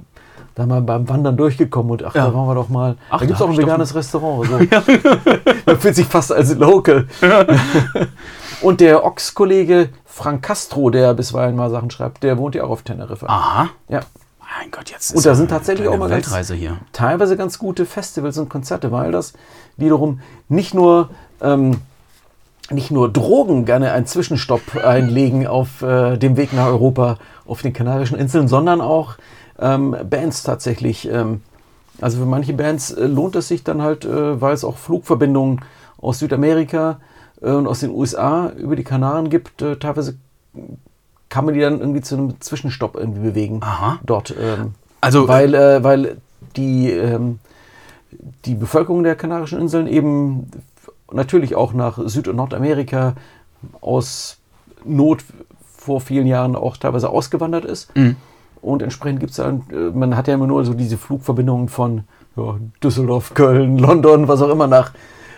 [0.61, 2.26] da mal beim Wandern durchgekommen und ach, Ja.
[2.26, 2.96] da waren wir doch mal.
[3.11, 4.48] Ach, da gibt es auch ein veganes Restaurant.
[4.48, 4.58] So.
[5.66, 7.06] Man fühlt sich fast als Local.
[8.62, 12.82] und der Ox-Kollege Frank Castro, der bisweilen mal Sachen schreibt, der wohnt ja auch auf
[12.82, 13.26] Teneriffa.
[13.26, 13.70] Aha.
[13.88, 14.00] Ja.
[14.61, 16.78] Mein Gott, jetzt Und da ja sind tatsächlich auch mal ganz- Weltreise hier.
[16.92, 19.32] teilweise ganz gute Festivals und Konzerte, weil das
[19.76, 21.80] wiederum nicht nur, ähm,
[22.70, 27.72] nicht nur Drogen gerne einen Zwischenstopp einlegen auf äh, dem Weg nach Europa, auf den
[27.72, 29.14] Kanarischen Inseln, sondern auch
[29.61, 31.08] ähm, Bands tatsächlich.
[31.11, 31.42] Ähm,
[32.00, 35.61] also für manche Bands äh, lohnt es sich dann halt, äh, weil es auch Flugverbindungen
[35.98, 36.98] aus Südamerika
[37.42, 39.61] äh, und aus den USA über die Kanaren gibt.
[39.62, 40.16] Äh, teilweise
[41.28, 43.61] kann man die dann irgendwie zu einem Zwischenstopp irgendwie bewegen.
[43.62, 43.98] Aha.
[44.04, 44.34] Dort.
[44.38, 46.16] Ähm, Also, weil, äh, weil
[46.56, 47.38] die, ähm,
[48.44, 50.50] die Bevölkerung der Kanarischen Inseln eben
[51.12, 53.14] natürlich auch nach Süd- und Nordamerika
[53.80, 54.38] aus
[54.84, 55.24] Not
[55.76, 57.94] vor vielen Jahren auch teilweise ausgewandert ist.
[57.96, 58.16] Mhm.
[58.62, 62.04] Und entsprechend gibt es dann, äh, man hat ja immer nur so diese Flugverbindungen von
[62.36, 64.92] ja, Düsseldorf, Köln, London, was auch immer nach,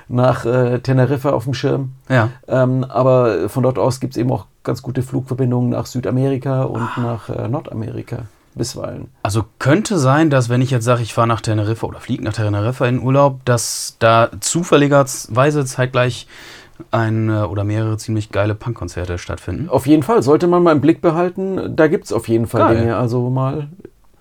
[0.09, 1.93] nach äh, Teneriffa auf dem Schirm.
[2.09, 2.31] ja.
[2.49, 6.89] Ähm, aber von dort aus gibt es eben auch ganz gute Flugverbindungen nach Südamerika und
[6.97, 9.09] nach äh, Nordamerika bisweilen.
[9.23, 12.35] Also könnte sein, dass wenn ich jetzt sage, ich fahre nach Teneriffa oder fliege nach
[12.35, 16.27] Teneriffa in Urlaub, dass da zufälligerweise zeitgleich
[16.91, 19.69] ein äh, oder mehrere ziemlich geile Punkkonzerte stattfinden.
[19.69, 22.61] Auf jeden Fall, sollte man mal im Blick behalten, da gibt es auf jeden Fall
[22.63, 22.77] Geil.
[22.79, 23.69] Dinge, also mal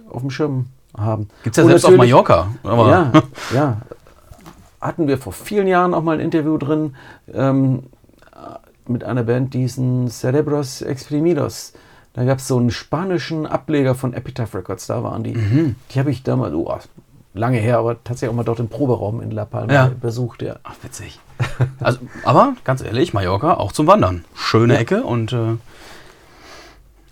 [0.10, 1.30] auf dem Schirm haben.
[1.44, 2.50] Gibt es ja selbst auf Mallorca.
[2.64, 3.12] Ja,
[3.54, 3.78] ja.
[4.80, 6.96] Hatten wir vor vielen Jahren auch mal ein Interview drin
[7.34, 7.84] ähm,
[8.88, 11.74] mit einer Band, die hießen Cerebros Exprimidos.
[12.14, 15.34] Da gab es so einen spanischen Ableger von Epitaph Records, da waren die.
[15.34, 15.76] Mhm.
[15.92, 16.78] Die habe ich damals, oh,
[17.34, 19.92] lange her, aber tatsächlich auch mal dort im Proberaum in La Palma Ja.
[20.00, 20.56] besucht, ja.
[20.64, 21.20] Ach, witzig.
[21.80, 24.26] Also, aber ganz ehrlich, Mallorca auch zum Wandern.
[24.36, 24.80] Schöne Ja.
[24.80, 25.34] Ecke und.
[25.34, 25.56] Äh,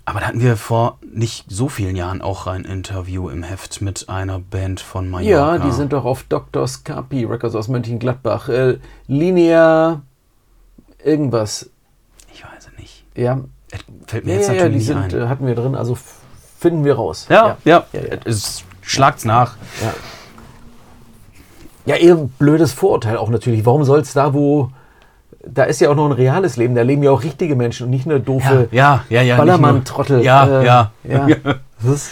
[0.04, 4.08] aber da hatten wir vor nicht so vielen Jahren auch ein Interview im Heft mit
[4.08, 5.56] einer Band von Mallorca.
[5.56, 6.66] Ja, die sind doch auf Dr.
[6.66, 8.48] Scarpi Records aus Mönchengladbach.
[8.48, 10.02] Äh, Linea
[11.04, 11.70] irgendwas.
[12.32, 13.04] Ich weiß es nicht.
[13.16, 13.40] Ja,
[14.06, 15.26] Fällt mir ja, jetzt ja, ja natürlich die nicht sind, ein.
[15.26, 15.96] äh, hatten wir drin, also
[16.58, 17.26] finden wir raus.
[17.28, 18.16] ja, ja, ja, ja.
[18.24, 19.56] Es schlagt's nach.
[19.80, 19.94] Ja,
[21.86, 23.64] ja eher ein blödes Vorurteil auch natürlich.
[23.66, 24.70] Warum soll es da, wo.
[25.46, 27.90] Da ist ja auch noch ein reales Leben, da leben ja auch richtige Menschen und
[27.90, 29.38] nicht nur doofe Ja, ja, ja.
[29.38, 30.22] Ballermann-Trottel.
[30.22, 30.92] Ja, Äh, ja.
[31.08, 31.28] ja.
[31.82, 32.10] Das ist,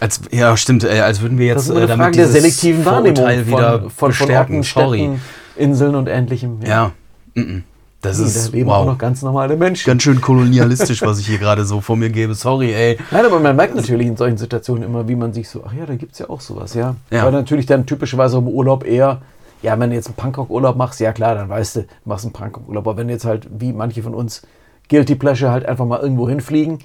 [0.00, 0.84] Als, ja, stimmt.
[0.84, 3.16] Äh, als würden wir das jetzt ist immer eine äh, damit Frage der selektiven Wahrnehmung
[3.16, 4.56] Vorurteil wieder von, von, von bestärken.
[4.56, 4.98] Orten, Sorry.
[4.98, 5.20] Städten,
[5.56, 6.58] Inseln und Ähnlichem.
[6.62, 6.92] Ja.
[7.34, 7.64] mhm.
[8.00, 8.76] Das Nee, ist da leben wow.
[8.76, 9.86] auch noch ganz normale Menschen.
[9.86, 12.34] ganz schön kolonialistisch, was ich hier gerade so vor mir gebe.
[12.34, 12.98] Sorry, ey.
[13.10, 15.84] Nein, aber man merkt natürlich in solchen Situationen immer, wie man sich so, ach ja,
[15.84, 16.94] da gibt es ja auch sowas, ja.
[17.10, 17.24] Ja.
[17.24, 19.20] Weil natürlich dann typischerweise im Urlaub eher,
[19.62, 22.32] ja, wenn du jetzt einen Punkrock-Urlaub machst, ja klar, dann weißt du, du machst einen
[22.32, 22.86] Punkrock-Urlaub.
[22.86, 24.42] Aber wenn jetzt halt, wie manche von uns,
[24.88, 26.78] Guilty Pleasure halt einfach mal irgendwo hinfliegen,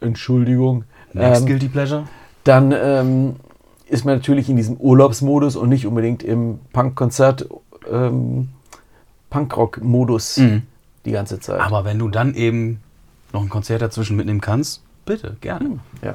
[0.00, 2.04] Entschuldigung, Next ähm, Guilty Pleasure?
[2.44, 3.36] dann ähm,
[3.88, 7.48] ist man natürlich in diesem Urlaubsmodus und nicht unbedingt im Punk-Konzert,
[7.92, 8.48] ähm,
[9.32, 10.62] Punkrock-Modus Mhm.
[11.04, 11.60] die ganze Zeit.
[11.60, 12.80] Aber wenn du dann eben
[13.32, 15.78] noch ein Konzert dazwischen mitnehmen kannst, bitte, gerne.
[16.02, 16.14] Ja.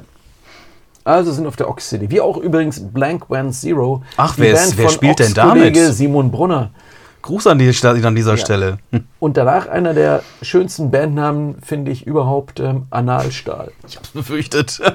[1.04, 2.10] Also sind auf der Ox City.
[2.10, 4.02] Wie auch übrigens Blank One Zero.
[4.16, 5.54] Ach, wer ist- wer spielt denn damit?
[5.54, 6.70] Kollege Simon Brunner.
[7.22, 8.78] Gruß an, die, an dieser Stelle.
[8.92, 9.04] Hm.
[9.18, 13.72] Und danach einer der schönsten Bandnamen, finde ich überhaupt, ähm, Analstahl.
[13.86, 14.80] Ich hab's befürchtet.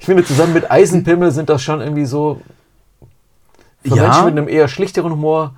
[0.00, 2.42] Ich finde, zusammen mit Eisenpimmel sind das schon irgendwie so
[3.82, 4.02] für Ja.
[4.02, 5.54] Menschen mit einem eher schlichteren Humor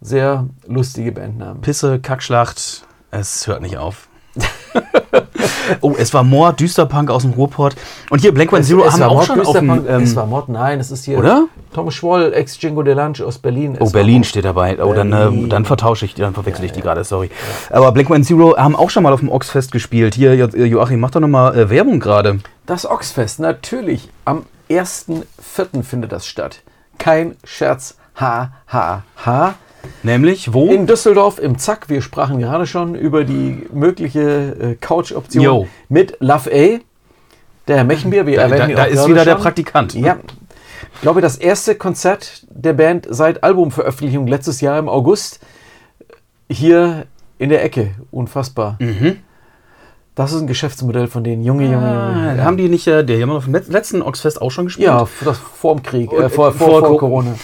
[0.00, 1.60] sehr lustige Bandnamen.
[1.62, 4.08] Pisse, Kackschlacht, es hört nicht auf.
[5.80, 7.74] oh, es war Moor, Düsterpunk aus dem Ruhrport.
[8.10, 9.70] Und hier Black One Zero haben war auch Mord, schon auf dem...
[9.70, 11.46] Düsterpunk- Ähm, es war Mord, nein, es ist hier Oder?
[11.72, 13.72] Tom Schwoll, Ex-Jingo Delange aus Berlin.
[13.80, 14.26] Oh, Es war Berlin Mord.
[14.26, 14.78] steht dabei.
[14.82, 17.30] Oh, dann, äh, dann vertausche ich die, dann verwechsel ich die gerade, sorry.
[17.70, 20.14] Aber Black One Zero haben auch schon mal auf dem Oxfest gespielt.
[20.14, 22.40] Hier, Jo- Joachim, mach doch nochmal äh, Werbung gerade.
[22.66, 24.10] Das Oxfest, natürlich.
[24.26, 25.82] Am 1.4.
[25.82, 26.60] findet das statt.
[26.98, 27.96] Kein Scherz.
[28.20, 29.54] Ha, ha, ha.
[30.02, 30.70] Nämlich, wo?
[30.70, 31.88] In Düsseldorf im Zack.
[31.88, 36.78] Wir sprachen gerade schon über die mögliche äh, Couch-Option mit Love A.
[37.68, 39.40] Der Herr Mechenbier, wir Da- erwähnen da- da ist wieder der schon.
[39.42, 39.94] Praktikant.
[39.94, 40.18] Ja.
[40.94, 45.40] Ich glaube, das erste Konzert der Band seit Albumveröffentlichung letztes Jahr im August.
[46.48, 47.06] Hier
[47.38, 47.90] in der Ecke.
[48.10, 48.76] Unfassbar.
[48.78, 49.16] Mhm.
[50.14, 51.42] Das ist ein Geschäftsmodell von denen.
[51.44, 52.44] Junge, Junge, Ah, Junge.
[52.44, 54.86] Haben die nicht, äh, die haben auf dem let- letzten Oxfest auch schon gespielt?
[54.86, 57.34] Ja, das vor dem Krieg, äh, vor, äh, vor, vor vor, Co- Corona.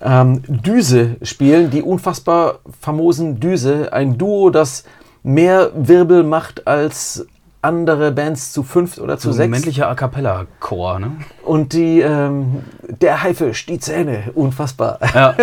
[0.00, 3.92] Ähm, Düse spielen, die unfassbar famosen Düse.
[3.92, 4.84] Ein Duo, das
[5.22, 7.26] mehr Wirbel macht als
[7.60, 9.50] andere Bands zu fünft oder zu So ein sechs.
[9.50, 11.12] männlicher A Cappella-Chor, ne?
[11.44, 14.98] Und die, ähm, der Haifisch, die Zähne, unfassbar.
[15.14, 15.34] Ja.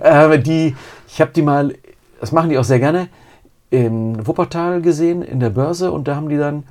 [0.32, 0.76] äh, die,
[1.08, 1.74] ich habe die mal,
[2.20, 3.08] das machen die auch sehr gerne,
[3.70, 5.90] in Wuppertal gesehen, in der Börse.
[5.90, 6.62] Und da haben die dann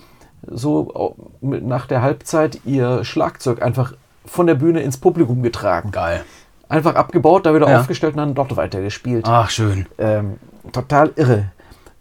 [0.49, 3.93] so nach der Halbzeit ihr Schlagzeug einfach
[4.25, 5.91] von der Bühne ins Publikum getragen.
[5.91, 6.23] Geil.
[6.69, 7.79] Einfach abgebaut, da wieder Ja.
[7.79, 9.25] aufgestellt und dann dort weitergespielt.
[9.27, 9.85] Ach, schön.
[9.97, 10.35] Ähm,
[10.71, 11.45] total irre.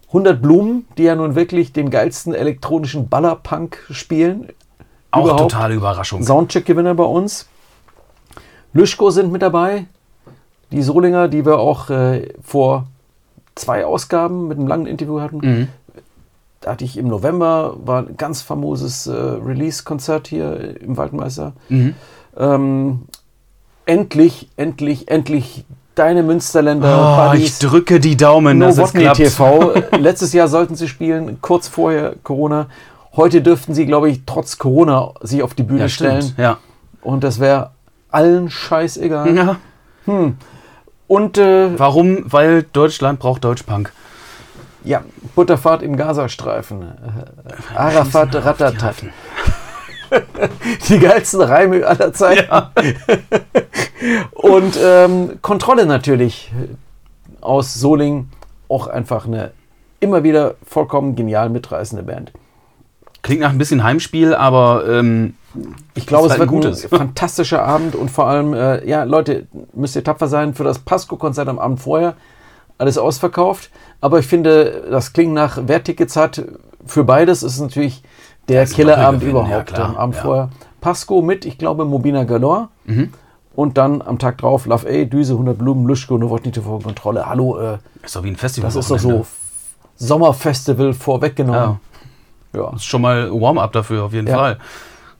[0.08, 4.48] 100 Blumen, die ja nun wirklich den geilsten elektronischen Ballerpunk spielen.
[5.10, 5.50] Auch Überhaupt.
[5.52, 6.22] totale Überraschung.
[6.22, 7.48] Soundcheck-Gewinner bei uns.
[8.72, 9.86] Lüschko sind mit dabei.
[10.72, 12.86] Die Solinger, die wir auch äh, vor
[13.54, 15.38] zwei Ausgaben mit einem langen Interview hatten.
[15.38, 15.68] Mhm.
[16.60, 21.52] Da hatte ich im November, war ein ganz famoses äh, Release-Konzert hier im Waldmeister.
[21.68, 21.94] Mhm.
[22.36, 23.02] Ähm,
[23.86, 25.64] endlich, endlich, endlich
[25.94, 29.16] deine Münsterländer Oh, ich drücke die Daumen, dass es klappt.
[29.16, 29.72] TV.
[29.98, 32.66] Letztes Jahr sollten sie spielen, kurz vorher Corona.
[33.14, 36.20] Heute dürften sie, glaube ich, trotz Corona sich auf die Bühne Ja, stellen.
[36.22, 36.38] stimmt.
[36.38, 36.58] Ja.
[37.00, 37.70] Und das wäre
[38.10, 39.34] allen scheißegal.
[39.34, 39.56] ja.
[41.08, 42.24] Und äh, Warum?
[42.26, 43.92] Weil Deutschland braucht Deutschpunk.
[44.84, 45.02] ja,
[45.34, 46.82] Butterfahrt im Gazastreifen.
[46.82, 48.96] Äh, Arafat Ratatat.
[50.88, 52.48] Die geilsten Reime aller Zeiten.
[52.50, 52.72] Ja.
[54.32, 56.52] Und ähm, Kontrolle natürlich
[57.40, 58.28] aus Soling.
[58.68, 59.52] Auch einfach eine
[60.00, 62.32] immer wieder vollkommen genial mitreißende Band.
[63.22, 65.34] Klingt nach ein bisschen Heimspiel, aber ähm,
[65.94, 69.46] Ich glaube, es halt wird ein ein fantastischer Abend und vor allem, äh, ja, Leute,
[69.72, 72.14] müsst ihr tapfer sein für das Pasco-Konzert am Abend vorher.
[72.78, 73.70] Alles ausverkauft.
[74.00, 76.42] Aber ich finde, das klingt nach, wer Tickets hat,
[76.84, 78.02] für beides ist es natürlich
[78.48, 79.50] der Das Killerabend überhaupt.
[79.50, 80.22] ja, klar, am Abend ja.
[80.22, 80.48] vorher.
[80.80, 82.68] Pasco mit, ich glaube, Mobina Galore.
[82.84, 83.12] Mhm.
[83.54, 87.26] Und dann am Tag drauf Love A, Düse, 100 Blumen, Luschko, Novotny TV Kontrolle.
[87.26, 88.68] Hallo, äh, ist doch wie ein Festival.
[88.68, 89.26] das ist doch so
[89.96, 91.78] Sommerfestival vorweggenommen.
[92.52, 92.72] Ja, Ja.
[92.74, 94.28] ist schon mal Warm-up dafür, auf jeden.
[94.28, 94.58] Fall.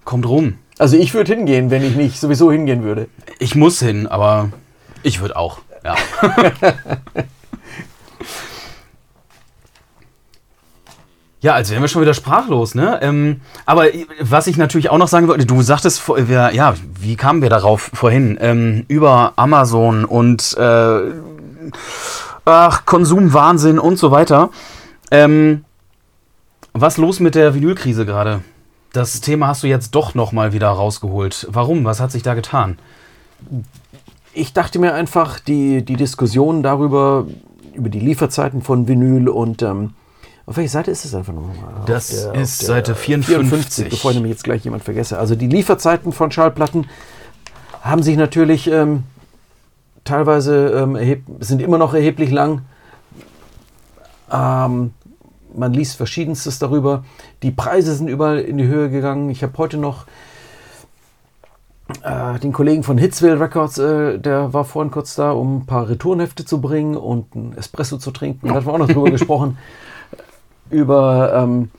[0.05, 0.59] Kommt rum.
[0.79, 3.09] Also ich würde hingehen, wenn ich nicht sowieso hingehen würde.
[3.39, 4.51] Ich muss hin, aber
[5.03, 5.59] ich würde auch.
[5.83, 5.95] Ja.
[11.47, 12.99] Ja, also wären wir schon wieder sprachlos, ne?
[13.03, 13.85] Ähm, aber
[14.19, 17.89] was ich natürlich auch noch sagen wollte, du sagtest, wir, ja, wie kamen wir darauf
[17.95, 18.37] vorhin?
[18.41, 21.01] Ähm, über Amazon und äh,
[22.45, 24.51] ach, Konsumwahnsinn und so weiter.
[25.13, 25.65] Ähm,
[26.73, 28.41] was los mit der Vinylkrise gerade?
[28.93, 31.47] Das Thema hast du jetzt doch noch mal wieder rausgeholt.
[31.49, 31.85] Warum?
[31.85, 32.77] Was hat sich da getan?
[34.35, 37.25] ich dachte mir einfach, die, die Diskussion darüber,
[37.73, 39.95] über die Lieferzeiten von Vinyl und ähm,
[40.47, 41.55] auf welcher Seite ist es einfach nochmal?
[41.87, 43.91] Das Auf ist Seite 54.
[43.91, 45.19] bevor ich nämlich jetzt gleich jemand vergesse.
[45.19, 46.87] Also die Lieferzeiten von Schallplatten
[47.83, 49.03] haben sich natürlich ähm,
[50.05, 52.63] teilweise ähm, sind immer noch erheblich lang.
[54.33, 54.93] Ähm,
[55.53, 57.05] man liest Verschiedenstes darüber.
[57.43, 59.31] Die Preise sind überall in die Höhe gegangen.
[59.31, 60.07] Ich habe heute noch
[62.03, 65.89] äh, den Kollegen von Hitsville Records, äh, der war vorhin kurz da, um ein paar
[65.89, 68.49] Retourenhefte zu bringen und ein Espresso zu trinken.
[68.49, 69.59] Da hatten wir auch noch drüber gesprochen.
[70.71, 71.71] Über ähm,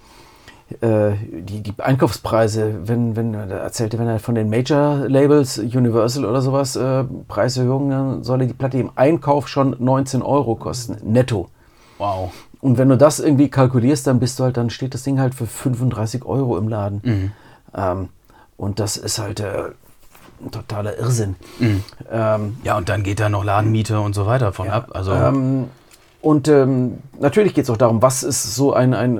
[0.81, 6.41] äh, die, die Einkaufspreise, wenn, wenn er erzählte, wenn er von den Major-Labels, Universal oder
[6.41, 11.49] sowas, äh, Preiserhöhungen, dann solle die Platte im Einkauf schon 19 Euro kosten, netto.
[11.97, 12.31] Wow.
[12.59, 15.35] Und wenn du das irgendwie kalkulierst, dann bist du halt, dann steht das Ding halt
[15.35, 17.01] für 35 Euro im Laden.
[17.03, 17.31] Mhm.
[17.73, 18.09] Ähm,
[18.57, 19.69] und das ist halt äh,
[20.43, 21.35] ein totaler Irrsinn.
[21.59, 21.83] Mhm.
[22.11, 24.89] Ähm, Ja, und dann geht da noch Ladenmiete und so weiter von ab.
[24.93, 25.65] Also, ähm,
[26.27, 29.19] und ähm, natürlich geht es auch darum, was ist so ein, ein,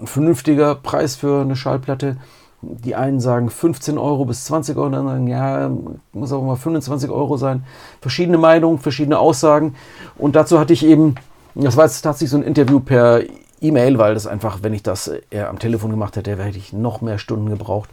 [0.00, 2.16] ein vernünftiger Preis für eine Schallplatte.
[2.60, 5.70] Die einen sagen 15 Euro bis 20 Euro, dann sagen, ja,
[6.12, 7.62] muss auch mal 25 Euro sein.
[8.00, 9.76] Verschiedene Meinungen, verschiedene Aussagen.
[10.18, 11.14] Und dazu hatte ich eben,
[11.54, 13.20] das war jetzt tatsächlich so ein Interview per
[13.60, 17.00] E-Mail, weil das einfach, wenn ich das eher am Telefon gemacht hätte, hätte ich noch
[17.00, 17.90] mehr Stunden gebraucht.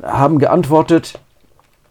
[0.00, 1.18] Haben geantwortet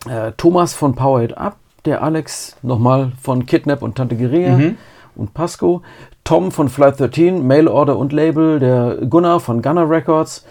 [0.08, 4.74] äh, Thomas von Power It Up, der Alex nochmal von Kidnap und Tante Gerea
[5.16, 5.82] und Pasco,
[6.24, 10.46] Tom von Flight 13, Mail Order und Label, der Gunnar von Gunner Records,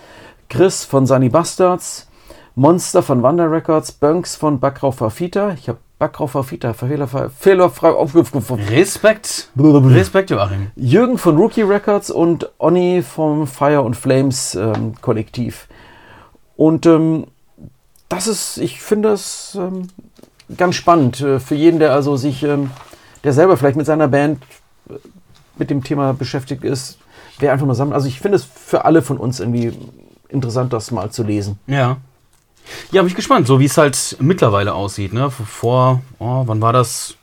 [0.48, 2.08] Chris von Sunny Bastards,
[2.54, 5.54] Monster von Wander Records, Bunks von Backrau Fafita.
[5.54, 8.60] Ich habe Backrau Fafita fehlerfrei, fehlerfrei aufgerufen.
[8.68, 9.48] Respekt.
[9.56, 10.70] Respekt, Joachim.
[10.76, 15.66] Jürgen von Rookie Records und Onni vom Fire and Flames ähm, Kollektiv.
[16.56, 17.26] Und ähm,
[18.08, 19.88] das ist, ich finde das ähm,
[20.56, 22.70] ganz spannend äh, für jeden, der also sich, ähm,
[23.22, 24.42] der selber vielleicht mit seiner Band
[24.88, 24.94] äh,
[25.56, 26.98] mit dem Thema beschäftigt ist,
[27.38, 27.94] wer einfach nur sammelt.
[27.94, 29.72] Also ich finde es für alle von uns irgendwie
[30.28, 31.58] interessant, das mal zu lesen.
[31.66, 31.98] Ja.
[32.90, 35.12] Ja, bin ich gespannt, so wie es halt mittlerweile aussieht.
[35.12, 35.30] Ne?
[35.30, 37.16] Vor, oh, wann war das?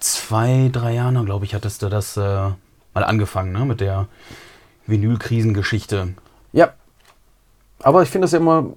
[0.00, 3.64] Zwei, drei Jahre, glaube ich, hattest du das äh, mal angefangen, ne?
[3.64, 4.06] mit der
[4.86, 6.14] Vinylkrisengeschichte.
[6.52, 6.74] Ja.
[7.82, 8.70] Aber ich finde es ja immer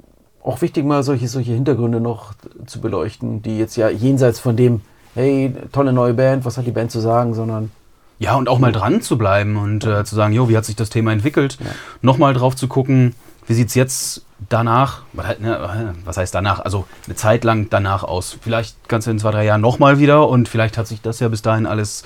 [0.44, 2.34] auch wichtig, mal solche, solche Hintergründe noch
[2.66, 4.82] zu beleuchten, die jetzt ja jenseits von dem,
[5.16, 7.72] hey, tolle neue Band, was hat die Band zu sagen, sondern
[8.20, 10.76] Ja, und auch mal dran zu bleiben und äh, zu sagen, jo, wie hat sich
[10.76, 11.58] das Thema entwickelt?
[12.02, 13.16] Nochmal drauf zu gucken,
[13.48, 17.68] wie sieht es jetzt danach, was halt, ne, was heißt danach, also eine Zeit lang
[17.70, 18.38] danach aus.
[18.40, 21.28] Vielleicht kannst du in zwei, drei Jahren nochmal wieder und vielleicht hat sich das ja
[21.28, 22.04] bis dahin alles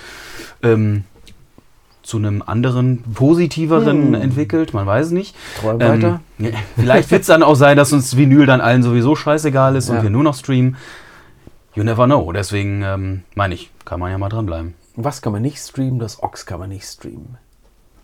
[0.64, 1.04] ähm,
[2.04, 5.36] zu einem anderen, positiveren entwickelt, man weiß es nicht.
[5.60, 6.20] Träum weiter.
[6.38, 9.88] ja, vielleicht wird es dann auch sein, dass uns Vinyl dann allen sowieso scheißegal ist
[9.90, 9.96] Ja.
[9.96, 10.76] und wir nur noch streamen.
[11.76, 12.32] You never know.
[12.32, 14.76] Deswegen ähm, meine ich, kann man ja mal dranbleiben.
[14.96, 17.38] was kann man nicht streamen, das Ox kann man nicht streamen.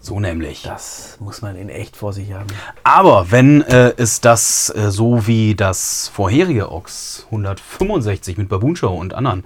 [0.02, 0.64] So nämlich.
[0.64, 2.48] Das muss man in echt vor sich haben.
[2.86, 8.94] Aber wenn äh, es das äh, so wie das vorherige Ox 165 mit Baboon Show
[8.96, 9.44] und anderen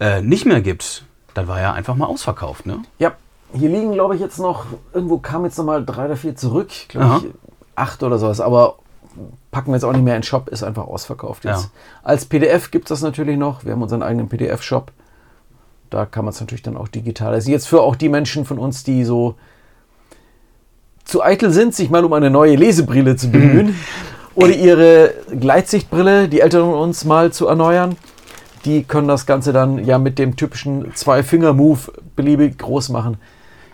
[0.00, 2.82] äh, nicht mehr gibt, dann war er einfach mal ausverkauft, ne?
[2.98, 3.12] Ja,
[3.54, 6.70] hier liegen, glaube ich, jetzt noch, irgendwo kam jetzt noch mal drei oder vier zurück,
[6.88, 7.32] glaube ich,
[7.76, 8.76] acht oder sowas, aber
[9.50, 11.64] packen wir jetzt auch nicht mehr in den Shop, ist einfach ausverkauft jetzt.
[11.64, 11.70] Ja.
[12.02, 14.90] Als PDF gibt es das natürlich noch, wir haben unseren eigenen PDF-Shop,
[15.90, 17.32] da kann man es natürlich dann auch digital.
[17.32, 19.36] Also jetzt für auch die Menschen von uns, die so
[21.04, 23.76] zu eitel sind, sich mal um eine neue Lesebrille zu bemühen
[24.34, 27.96] oder ihre Gleitsichtbrille, die Älteren von uns mal zu erneuern.
[28.64, 33.18] Die können das Ganze dann ja mit dem typischen Zwei-Finger-Move beliebig groß machen.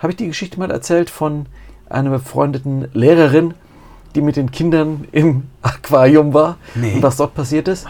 [0.01, 1.47] Habe ich die Geschichte mal erzählt von
[1.89, 3.55] einer befreundeten Lehrerin,
[4.15, 6.95] die mit den Kindern im Aquarium war Nee.
[6.95, 7.87] und was dort passiert ist?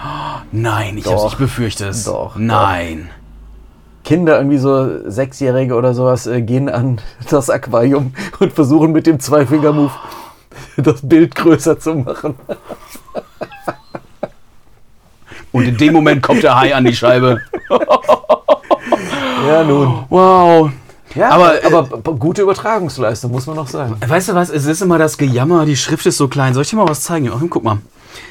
[0.52, 1.32] Nein, ich, Doch.
[1.32, 2.04] ich befürchte es.
[2.04, 3.10] Doch, Nein.
[4.04, 7.00] Kinder, irgendwie so Sechsjährige oder sowas, äh, gehen an
[7.30, 9.92] das Aquarium und versuchen mit dem Zwei-Finger-Move
[10.78, 12.34] das Bild größer zu machen.
[15.52, 17.40] Und in dem Moment kommt der Hai an die Scheibe.
[19.48, 20.04] Ja, nun.
[20.08, 20.70] Wow.
[21.14, 23.96] Ja, Aber, aber, äh, aber gute Übertragungsleistung, muss man noch sagen.
[24.06, 26.54] Weißt du was, es ist immer das Gejammer, die Schrift ist so klein.
[26.54, 27.26] Soll ich dir mal was zeigen?
[27.26, 27.78] Joachim, guck mal.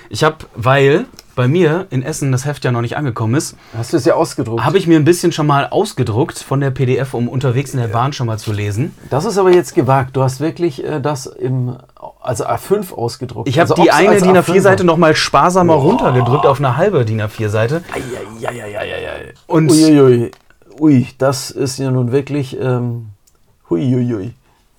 [0.10, 1.06] Ich habe, weil
[1.36, 4.16] bei mir in Essen das Heft ja noch nicht angekommen ist, Hast du es ja
[4.16, 4.64] ausgedruckt?
[4.66, 7.88] habe ich mir ein bisschen schon mal ausgedruckt von der PDF, um unterwegs in der
[7.88, 8.94] Bahn schon mal zu lesen.
[9.10, 10.18] Das ist aber jetzt gewagt.
[10.18, 11.78] Du hast wirklich äh, das im
[12.22, 13.48] also A5 ausgedruckt.
[13.48, 14.86] Ich habe also die eine DIN A5 A4-Seite war.
[14.86, 17.84] noch mal sparsamer runtergedrückt auf eine halbe DIN A4-Seite.
[17.94, 19.34] Eieieiei.
[19.48, 20.32] Und Uiuiui.
[20.80, 22.58] Ui, das ist ja nun wirklich.
[22.60, 23.10] Ähm,
[23.70, 24.34] huiuiui.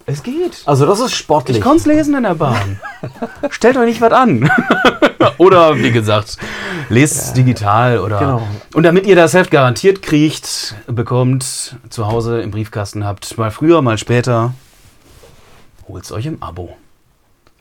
[0.06, 0.62] es geht.
[0.66, 1.58] Also, das ist sportlich.
[1.58, 2.80] Ich konnte es lesen in der Bahn.
[3.50, 4.50] Stellt euch nicht was an.
[5.38, 6.38] oder wie gesagt,
[6.88, 8.18] lest es digital oder.
[8.18, 8.42] Genau.
[8.74, 13.82] Und damit ihr das Heft garantiert kriegt, bekommt, zu Hause im Briefkasten habt, mal früher,
[13.82, 14.54] mal später,
[15.86, 16.76] holt es euch im Abo.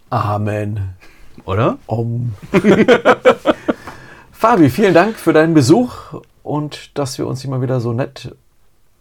[0.09, 0.95] Amen.
[1.45, 1.77] Oder?
[1.87, 2.33] Om.
[4.31, 6.13] Fabi, vielen Dank für deinen Besuch
[6.43, 8.35] und dass wir uns mal wieder so nett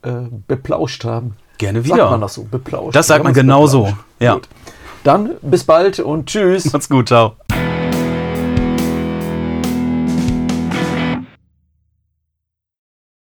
[0.03, 0.13] äh,
[0.47, 1.37] beplauscht haben.
[1.59, 1.97] Gerne wieder.
[1.97, 2.95] Sagt man das so, beplauscht.
[2.95, 3.93] Das sagt man genau so.
[4.21, 4.35] Ja.
[4.35, 4.49] Gut.
[5.05, 6.73] Dann bis bald und tschüss.
[6.73, 7.37] Macht's gut, ciao.